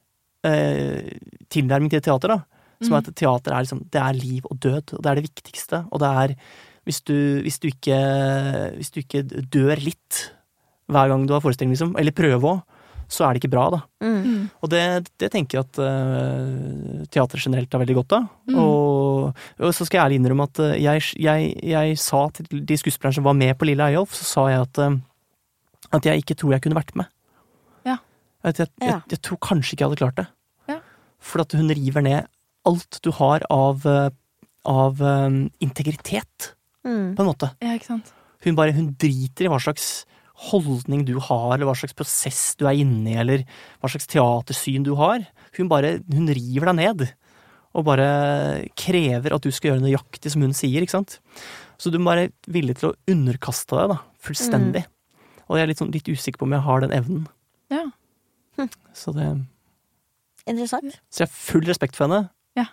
[0.44, 1.00] uh,
[1.48, 2.28] tilnærming til teater.
[2.28, 2.44] da.
[2.82, 2.98] Som Mm.
[2.98, 5.86] at teater er liksom, det er liv og død, og det er det viktigste.
[5.92, 6.36] Og det er
[6.88, 7.98] hvis du, hvis du, ikke,
[8.74, 10.22] hvis du ikke dør litt
[10.90, 12.62] hver gang du har forestilling, liksom, eller prøver òg,
[13.12, 13.80] så er det ikke bra, da.
[14.04, 14.48] Mm.
[14.64, 14.82] Og det,
[15.20, 18.28] det tenker jeg at uh, teater generelt har veldig godt av.
[18.48, 18.58] Mm.
[18.62, 22.78] Og, og så skal jeg ærlig innrømme at uh, jeg, jeg, jeg sa til de
[22.80, 26.38] skuespillerne som var med på Lille Eyolf, så sa jeg at, uh, at jeg ikke
[26.40, 27.12] tror jeg kunne vært med.
[27.88, 27.98] Ja.
[28.48, 30.26] At jeg, jeg, jeg, tror kanskje ikke jeg hadde klart det.
[30.72, 30.80] Ja.
[31.20, 32.32] For at hun river ned
[32.68, 33.84] alt du har av,
[34.70, 36.52] av um, integritet,
[36.86, 37.12] Mm.
[37.16, 37.52] på en måte.
[37.62, 38.12] ja, ikke sant.
[38.42, 40.04] Hun bare, hun driter i hva slags
[40.48, 43.44] holdning du har, eller hva slags prosess du er inne i, eller
[43.78, 45.22] hva slags teatersyn du har.
[45.58, 47.04] Hun bare, hun river deg ned.
[47.72, 48.08] Og bare
[48.76, 51.20] krever at du skal gjøre nøyaktig som hun sier, ikke sant.
[51.80, 54.00] Så du må være villig til å underkaste deg, da.
[54.26, 54.84] Fullstendig.
[55.46, 57.24] Og jeg er litt, sånn, litt usikker på om jeg har den evnen.
[57.72, 57.86] Ja.
[58.98, 59.30] Så det
[60.42, 60.96] Interessant.
[61.06, 62.32] Så jeg har full respekt for henne.
[62.58, 62.66] Ja.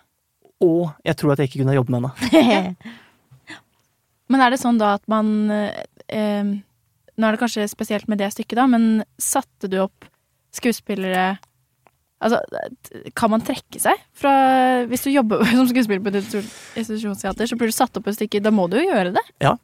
[0.58, 2.74] Og jeg tror at jeg ikke kunne jobbe med henne.
[4.30, 6.56] Men er det sånn da at man eh, eh,
[7.20, 10.06] Nå er det kanskje spesielt med det stykket, da, men satte du opp
[10.56, 11.34] skuespillere
[12.20, 12.36] Altså,
[13.16, 14.32] kan man trekke seg fra
[14.90, 18.42] Hvis du jobber som skuespiller på et institusjonsteater, så blir du satt opp et stykke,
[18.44, 19.22] da må du jo gjøre det.
[19.40, 19.54] Ja,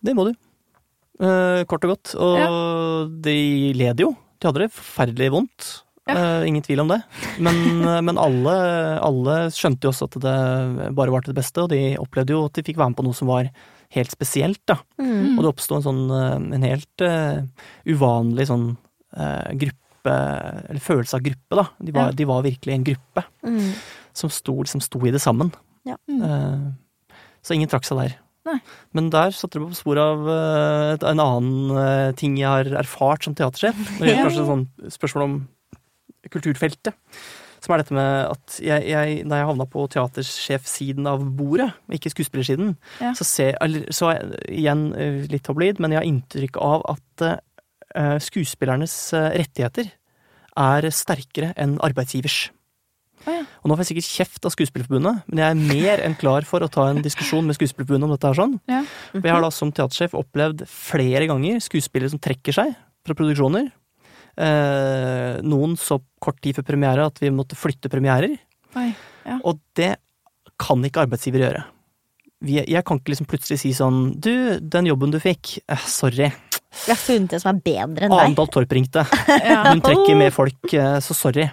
[0.00, 0.32] Det må du.
[1.18, 2.14] Eh, kort og godt.
[2.16, 3.36] Og de
[3.76, 4.14] led jo.
[4.38, 5.68] De hadde det forferdelig vondt.
[6.08, 6.16] Ja.
[6.16, 7.02] Eh, ingen tvil om det.
[7.42, 8.54] Men, eh, men alle,
[9.04, 12.46] alle skjønte jo også at det bare var til det beste, og de opplevde jo
[12.48, 13.50] at de fikk være med på noe som var
[13.94, 14.78] helt spesielt, da.
[15.00, 15.38] Mm.
[15.38, 17.40] Og det oppsto en sånn eh, en helt uh,
[17.88, 18.66] uvanlig sånn
[19.16, 20.14] uh, gruppe,
[20.68, 21.64] eller følelse av gruppe, da.
[21.80, 22.16] De var, Ja.
[22.20, 23.72] de var virkelig en gruppe Mm.
[24.12, 25.52] som sto, liksom sto i det sammen.
[25.88, 26.20] Mm.
[26.20, 26.72] Uh,
[27.42, 28.16] så ingen trakk seg der.
[28.48, 28.58] Nei.
[28.96, 33.24] Men der satte du på spor av uh, en annen uh, ting jeg har erfart
[33.24, 33.76] som teatersjef.
[33.98, 35.36] Når det gjelder kanskje sånn spørsmål om
[36.28, 36.94] kulturfeltet.
[37.64, 42.12] Som er dette med at jeg, jeg da jeg havna på teatersjefsiden av bordet, ikke
[42.12, 43.12] skuespillersiden, Ja.
[43.18, 43.58] så ser
[43.90, 44.12] Så
[44.46, 47.24] igjen eh, litt tabloid, men jeg har inntrykk av at
[47.96, 49.90] uh, skuespillernes eh, rettigheter
[50.58, 52.50] er sterkere enn arbeidsgivers.
[53.26, 53.42] Å ja.
[53.62, 56.62] Og nå får jeg sikkert kjeft av Skuespillerforbundet, men jeg er mer enn klar for
[56.62, 58.54] å ta en diskusjon med Skuespillerforbundet om dette her sånn.
[58.70, 58.82] Ja.
[59.10, 63.70] For jeg har da som teatersjef opplevd flere ganger skuespillere som trekker seg fra produksjoner.
[64.38, 68.36] Eh, noen så kort tid før premiere at vi måtte flytte premierer.
[68.78, 68.92] Oi.
[69.26, 69.40] Ja.
[69.44, 69.96] Og det
[70.60, 71.64] kan ikke arbeidsgiver gjøre.
[72.44, 76.30] vi, Jeg kan ikke liksom plutselig si sånn Du, den jobben du fikk, eh, sorry.
[76.84, 78.18] Vi har funnet en som er bedre enn deg.
[78.20, 79.04] Arendal Torp ringte.
[79.50, 81.48] Ja, Hun trekker med folk, eh, så sorry.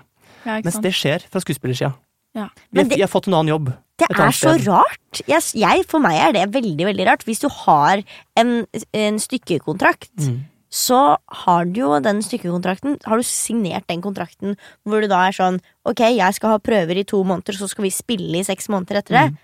[0.45, 0.83] ja, Mens sant.
[0.85, 1.93] det skjer fra skuespillersida.
[2.35, 2.49] Ja.
[2.71, 3.73] Det- jeg har fått en annen jobb.
[3.97, 5.21] Det er så rart.
[5.25, 7.23] Jeg, jeg, for meg er det veldig, veldig rart.
[7.23, 8.03] Hvis du har
[8.35, 10.41] en, en stykkekontrakt, Mm.
[10.75, 10.99] Så
[11.45, 15.59] har du jo den stykkekontrakten Har du signert den kontrakten hvor du da er sånn
[15.87, 18.99] Ok, jeg skal ha prøver i to måneder, så skal vi spille i seks måneder
[18.99, 19.25] etter det.
[19.31, 19.37] Mm.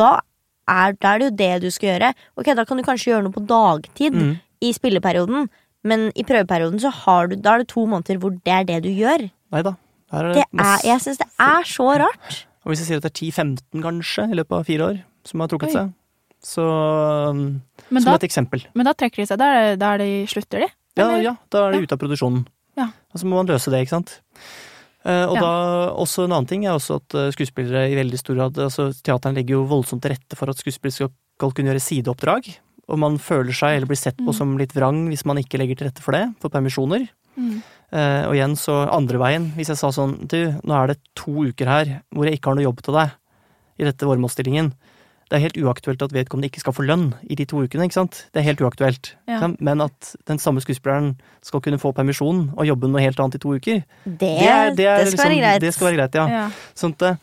[0.00, 0.10] Da,
[0.70, 2.12] er, da er det jo det du skal gjøre.
[2.40, 4.32] Ok, da kan du kanskje gjøre noe på dagtid Mm.
[4.62, 5.48] i spilleperioden,
[5.84, 8.80] men i prøveperioden så har du, da er det to måneder hvor det er det
[8.86, 9.26] du gjør.
[9.52, 9.74] Neida.
[10.12, 12.44] Det er, jeg syns det er så rart.
[12.62, 15.42] Og hvis jeg sier at det er 10-15 kanskje i løpet av fire år som
[15.42, 15.74] har trukket Oi.
[15.74, 15.92] seg,
[16.42, 16.64] så
[17.30, 18.64] um, Men Som da, et eksempel.
[18.74, 19.38] men da trekker de seg.
[19.38, 20.68] Da er det, da er de slutter de?
[20.96, 21.22] Ja, Eller?
[21.22, 21.82] ja, da er de Ja.
[21.86, 22.46] ute av produksjonen.
[22.76, 22.86] Ja.
[23.14, 24.20] Og så må man løse det, ikke sant.
[25.04, 25.40] Eh, og Ja.
[25.40, 25.52] da,
[25.98, 29.34] også en annen ting er også at eh, skuespillere i veldig stor grad altså Teateren
[29.34, 32.52] legger jo voldsomt til rette for at skuespillere skal, skal kunne gjøre sideoppdrag.
[32.88, 34.34] Og man føler seg, eller blir sett på Mm.
[34.34, 37.08] som litt vrang hvis man ikke legger til rette for det, for permisjoner.
[37.38, 37.62] Mm.
[37.92, 41.32] Uh, og igjen så andre veien, hvis jeg sa sånn du, nå er det to
[41.44, 43.10] uker her hvor jeg ikke har noe jobb til deg
[43.78, 44.72] i dette åremålsstillingen.
[45.32, 47.96] Det er helt uaktuelt at vedkommende ikke skal få lønn i de to ukene, ikke
[47.96, 48.18] sant.
[48.34, 49.14] Det er helt uaktuelt.
[49.30, 49.38] Ja.
[49.64, 53.40] Men at den samme skuespilleren skal kunne få permisjon og jobbe noe helt annet i
[53.40, 55.60] to uker, Det, det, er- det, er det skal være liksom- greit.
[55.64, 56.26] Det skal være greit, ja.
[56.28, 56.44] Ja.
[56.76, 57.16] Sånn at eh,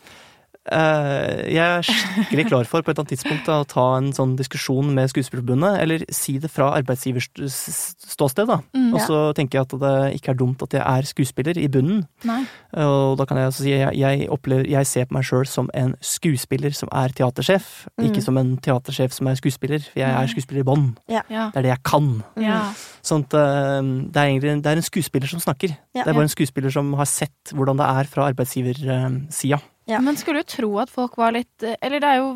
[0.68, 4.34] jeg er skikkelig klar for på et eller annet tidspunkt da, å ta en sånn
[4.36, 8.58] diskusjon med Skuespillerforbundet, eller si det fra arbeidsgivers ståsted, da.
[8.76, 9.06] Mm, Og ja.
[9.08, 12.02] så tenker jeg at det ikke er dumt at jeg er skuespiller i bunnen.
[12.28, 12.42] Nei.
[12.76, 15.70] Og da kan jeg altså si jeg, jeg opplever Jeg ser på meg sjøl som
[15.74, 18.06] en skuespiller som er teatersjef, Mm.
[18.10, 20.86] ikke som en teatersjef som er skuespiller, for jeg er skuespiller i bånn.
[21.08, 21.22] Ja.
[21.28, 22.22] Det er det jeg kan.
[22.40, 22.60] ja.
[23.02, 23.80] Sånn at eh,
[24.12, 25.72] det er egentlig en- det er en skuespiller som snakker.
[25.94, 26.04] Ja.
[26.04, 29.60] det er bare en skuespiller som har sett hvordan det er fra arbeidsgiversida.
[29.90, 30.00] Ja.
[30.00, 32.28] Man skulle jo tro at folk var litt Eller det er jo,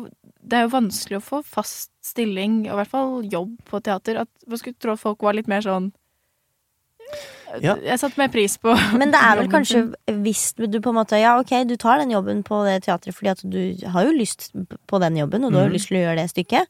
[0.45, 4.19] det er jo vanskelig å få fast stilling, og i hvert fall jobb på teater.
[4.25, 5.91] At man skulle tro at folk var litt mer sånn
[7.61, 7.75] Ja.
[7.79, 9.83] Jeg satte mer pris på Men det er vel kanskje
[10.25, 13.31] hvis du på en måte Ja, ok, du tar den jobben på det teatret fordi
[13.31, 14.49] at du har jo lyst
[14.89, 15.71] på den jobben, og du har Mhm.
[15.71, 16.67] jo lyst til å gjøre det stykket.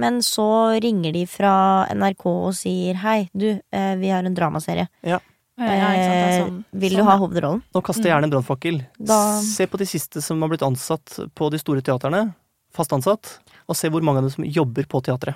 [0.00, 0.46] Men så
[0.80, 4.88] ringer de fra NRK og sier hei, du, eh, vi har en dramaserie.
[5.04, 5.18] Ja,
[5.60, 7.62] Eh, sånn- vil sånn, du ha hovedrollen?
[7.74, 8.86] Nå kaster jeg gjerne en brannfakkel.
[8.98, 12.34] Da- Se på de siste som har blitt ansatt på de store teaterne,
[12.72, 13.38] fast ansatt,
[13.68, 15.34] og se hvor mange av dem som jobber på teatret.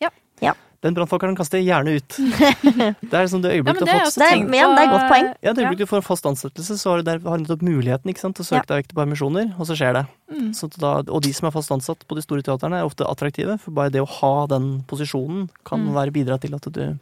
[0.00, 0.08] Ja.
[0.40, 0.54] Ja.
[0.82, 2.08] Den brannfakkelen kaster jeg gjerne ut.
[3.00, 4.78] det er liksom det øyeblikket ja, du er har fått Det er- men, ja, det
[4.78, 5.28] er et godt poeng.
[5.42, 8.06] Ja, det øyeblikket du får en fast ansettelse, så har du, der, har nettopp muligheten
[8.12, 10.06] ikke sant, til å søke deg vekk til permisjoner, og så skjer det.
[10.32, 10.50] Mm.
[10.54, 13.58] Så da, og de som er fast ansatt på de store teaterne, er ofte attraktive,
[13.60, 15.92] for bare det å ha den posisjonen kan Mm.
[15.94, 16.98] være bidra til at du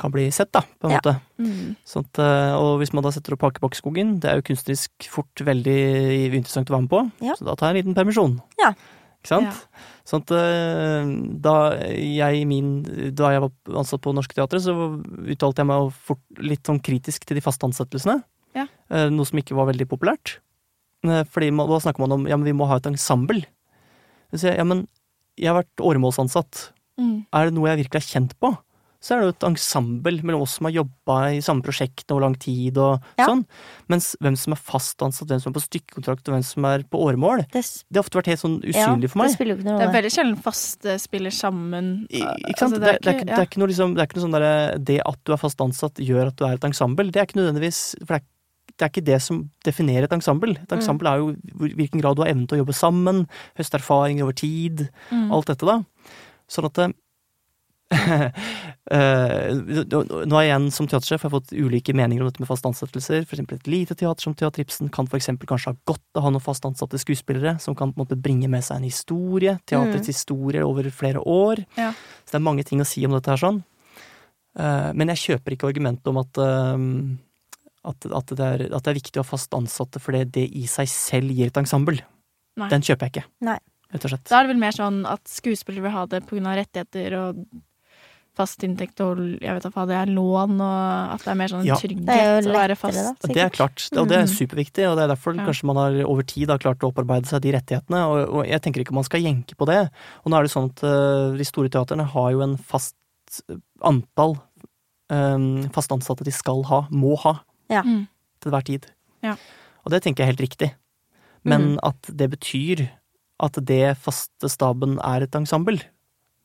[0.00, 1.00] kan bli sett, da, på en Ja.
[1.00, 1.14] måte.
[1.38, 1.74] Mm.
[1.86, 5.76] Sånt, eh, og hvis man da setter opp Hakebakkskogen, det er jo kunstnerisk fort veldig
[6.40, 7.34] interessant å være med på, Ja.
[7.36, 8.40] så da tar jeg en liten permisjon.
[8.58, 8.72] Ja.
[9.20, 9.66] Ikke sant?
[10.08, 11.10] Sånn at eh,
[11.44, 11.54] da
[11.92, 12.70] jeg, min,
[13.14, 14.72] da jeg var ansatt på Norske Teatret, så
[15.28, 18.22] uttalte jeg meg fort, litt sånn kritisk til de faste ansettelsene.
[18.56, 18.64] Ja.
[18.90, 20.38] Eh, Noe som ikke var veldig populært.
[21.04, 23.44] Fordi man, da snakker man om ja, men vi må ha et ensemble.
[24.34, 24.86] Så jeg ja, men
[25.40, 26.72] jeg har vært åremålsansatt.
[27.00, 27.26] Mm.
[27.32, 28.50] Er det noe jeg virkelig er kjent på,
[29.00, 32.20] så er det jo et ensemble mellom oss som har jobba i samme prosjekt over
[32.26, 33.26] lang tid og Ja.
[33.26, 33.46] sånn.
[33.88, 36.82] Mens hvem som er fast ansatt, hvem som er på stykkekontrakt og hvem som er
[36.84, 39.28] på åremål, Det, det har ofte vært helt sånn ja, usynlig for meg.
[39.28, 42.06] det spiller jo ikke noe Det er veldig sjelden faste spiller sammen.
[42.10, 42.80] I- Ikke Altså, sant?
[42.80, 44.36] det, er, det, er ikke, det, er ikke noe liksom, det er ikke noe sånn
[44.36, 47.10] derre Det at du er fast ansatt gjør at du er et ensemble.
[47.10, 48.26] Det er ikke nødvendigvis For det er,
[48.76, 50.56] det er ikke det som definerer et ensemble.
[50.60, 53.26] Et ensemble er jo hvilken grad du har evnen til å jobbe sammen,
[53.58, 55.32] høste erfaringer over tid, Mm.
[55.32, 55.82] alt dette, da.
[56.48, 56.92] Sånn at det- Eh,
[58.90, 62.68] Nå har jeg igjen som teatersjef har jeg fått ulike meninger om dette med faste
[62.70, 63.24] ansettelser.
[63.26, 66.22] For eksempel et lite teater som Teater Ibsen kan for eksempel kanskje ha godt av
[66.22, 68.88] å ha noen fast ansatte skuespillere som kan på en måte bringe med seg en
[68.88, 69.56] historie.
[69.66, 71.64] Teaterets historie over flere år.
[71.78, 71.90] Ja.
[72.24, 73.62] Så det er mange ting å si om dette her sånn.
[74.58, 76.78] Eh, Men jeg kjøper ikke argumentet om at, eh,
[77.90, 80.66] at, at, det er, at det er viktig å ha fast ansatte fordi det i
[80.70, 82.02] seg selv gir et ensemble.
[82.60, 82.70] Nei.
[82.70, 83.28] Den kjøper jeg ikke.
[83.46, 83.58] Nei.
[83.90, 86.52] Da er det vel mer sånn at skuespillere vil ha det pga.
[86.54, 87.40] rettigheter og
[88.36, 91.64] fast inntekt og jeg vet hva det er, lån, og at det er mer sånn
[91.66, 91.74] Ja.
[91.76, 92.96] trygghet Det å være fast.
[93.20, 93.28] da.
[93.28, 94.34] Det er klart, og det er Mm.
[94.38, 95.46] superviktig, og det er derfor Ja.
[95.46, 98.62] kanskje man har over tid har klart å opparbeide seg de rettighetene, og, og jeg
[98.62, 99.90] tenker ikke man skal jenke på det.
[100.24, 102.94] Og nå er det sånn at uh, de store teaterne har jo en fast
[103.50, 104.38] eh, antall
[105.10, 107.82] um, fast ansatte de skal ha, må ha, ja.
[107.82, 108.86] til hver tid.
[109.22, 109.36] Ja.
[109.84, 110.74] Og det tenker jeg er helt riktig.
[111.42, 112.88] Men at det betyr
[113.40, 115.80] at det faste staben er et ensemble,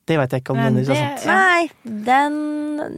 [0.06, 1.26] det veit jeg ikke om den er sant.
[1.26, 2.36] Nei, den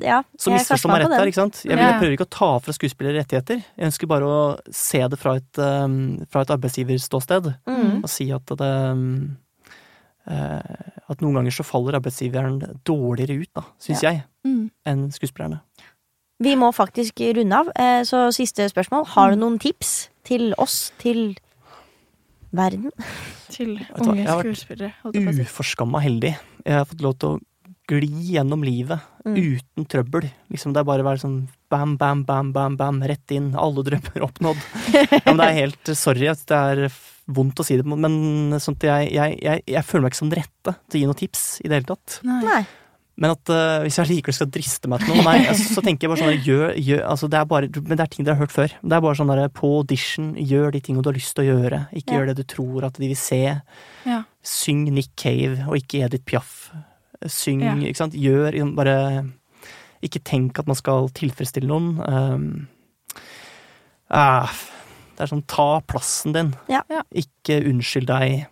[0.03, 0.23] Ja.
[0.37, 1.61] Så misforstå meg rett der, ikke sant?
[1.65, 3.61] Jeg, vil, jeg prøver ikke å ta fra skuespillere rettigheter.
[3.79, 4.41] Jeg ønsker bare å
[4.75, 7.53] se det fra et, um, fra et arbeidsgiverståsted.
[7.71, 8.03] Mm.
[8.03, 9.37] Og si at det um,
[10.29, 14.71] eh, at noen ganger så faller arbeidsgiveren dårligere ut, da, syns jeg, Mm.
[14.87, 15.61] enn skuespillerne.
[16.41, 19.07] Vi må faktisk runde av, eh, så siste spørsmål.
[19.15, 21.37] Har du noen tips til oss, til
[22.53, 22.91] verden?
[23.53, 24.93] Til unge skuespillere.
[25.13, 25.45] jeg har vært.
[25.49, 26.35] Uforskamma heldig.
[26.65, 27.41] Jeg har fått lov til å
[27.89, 29.35] gli gjennom livet Mm.
[29.59, 30.31] uten trøbbel.
[30.51, 33.51] Liksom Det er bare å være sånn bam, bam, bam, bam, bam, rett inn.
[33.55, 34.57] Alle drømmer oppnådd.
[35.13, 36.89] Ja, men det er helt Sorry at det er
[37.29, 40.41] vondt å si det, men sånn jeg, jeg, jeg, jeg føler meg ikke som den
[40.41, 42.21] rette til å gi noen tips i det hele tatt.
[42.25, 42.41] Nei.
[42.47, 42.63] Nei.
[43.19, 46.07] Men at uh, hvis jeg likevel skal driste meg til noe, nei, altså, så tenker
[46.07, 48.37] jeg bare sånn der, gjør, gjør, altså, det er bare, Men det er ting dere
[48.39, 48.75] har hørt før.
[48.79, 51.49] Det er bare sånn derre på audition, gjør de tingene du har lyst til å
[51.57, 51.81] gjøre.
[51.99, 52.21] Ikke Ja.
[52.21, 53.41] gjør det du tror at de vil se.
[54.07, 54.21] Ja.
[54.47, 56.71] Syng Nick Cave og ikke Edith Piaf.
[57.27, 57.75] Syng, Ja.
[57.75, 58.15] ikke sant.
[58.15, 58.97] Gjør liksom bare
[60.01, 61.99] Ikke tenk at man skal tilfredsstille noen.
[62.07, 62.69] Um,
[64.15, 64.47] uh,
[65.17, 66.53] det er sånn ta plassen din.
[66.71, 66.85] Ja.
[66.89, 67.03] Ja.
[67.11, 68.47] Ikke unnskyld deg.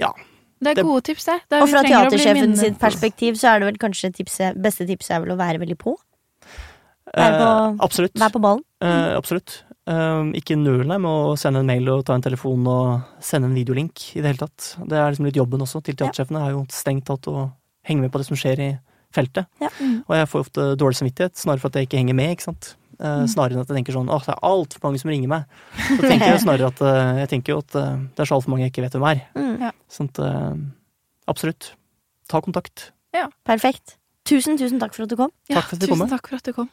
[0.00, 0.14] Ja.
[0.62, 1.40] Det er Det- gode tips, det.
[1.50, 5.24] det Og fra teatersjefen sitt perspektiv så er det vel kanskje tipset, beste tipset er
[5.24, 5.96] vel å være veldig på?
[7.16, 8.14] Være på- Eh, absolutt.
[8.14, 8.62] Være på ballen?
[8.80, 9.62] Eh, absolutt.
[9.86, 13.46] Eh, ikke nøl deg med å sende en mail og ta en telefon og sende
[13.46, 14.76] en videolink i det hele tatt.
[14.86, 17.52] Det er liksom litt jobben også til teatersjefene, er jo strengt tatt å
[17.84, 18.78] henge med på det som skjer i
[19.12, 19.46] feltet.
[19.60, 19.68] Ja.
[19.80, 20.04] Mm.
[20.08, 22.74] Og jeg får ofte dårlig samvittighet, snarere for at jeg ikke henger med, ikke sant.
[23.02, 23.28] Eh, Mm.
[23.32, 25.44] Snarere enn at jeg tenker sånn åh, det er altfor mange som ringer meg.
[25.74, 28.52] Så tenker jeg snarere at eh, jeg tenker jo at eh, det er så altfor
[28.54, 29.22] mange jeg ikke vet hvem er.
[29.34, 29.72] Mm.
[29.90, 30.60] Sånn at eh,
[31.32, 31.72] absolutt.
[32.30, 32.92] Ta kontakt.
[33.16, 33.26] Ja.
[33.48, 33.96] Perfekt.
[34.28, 35.32] Tusen, tusen takk for at du kom.
[35.50, 36.12] Ja, Takk for at du kom tusen kom.
[36.14, 36.70] takk for at du kom.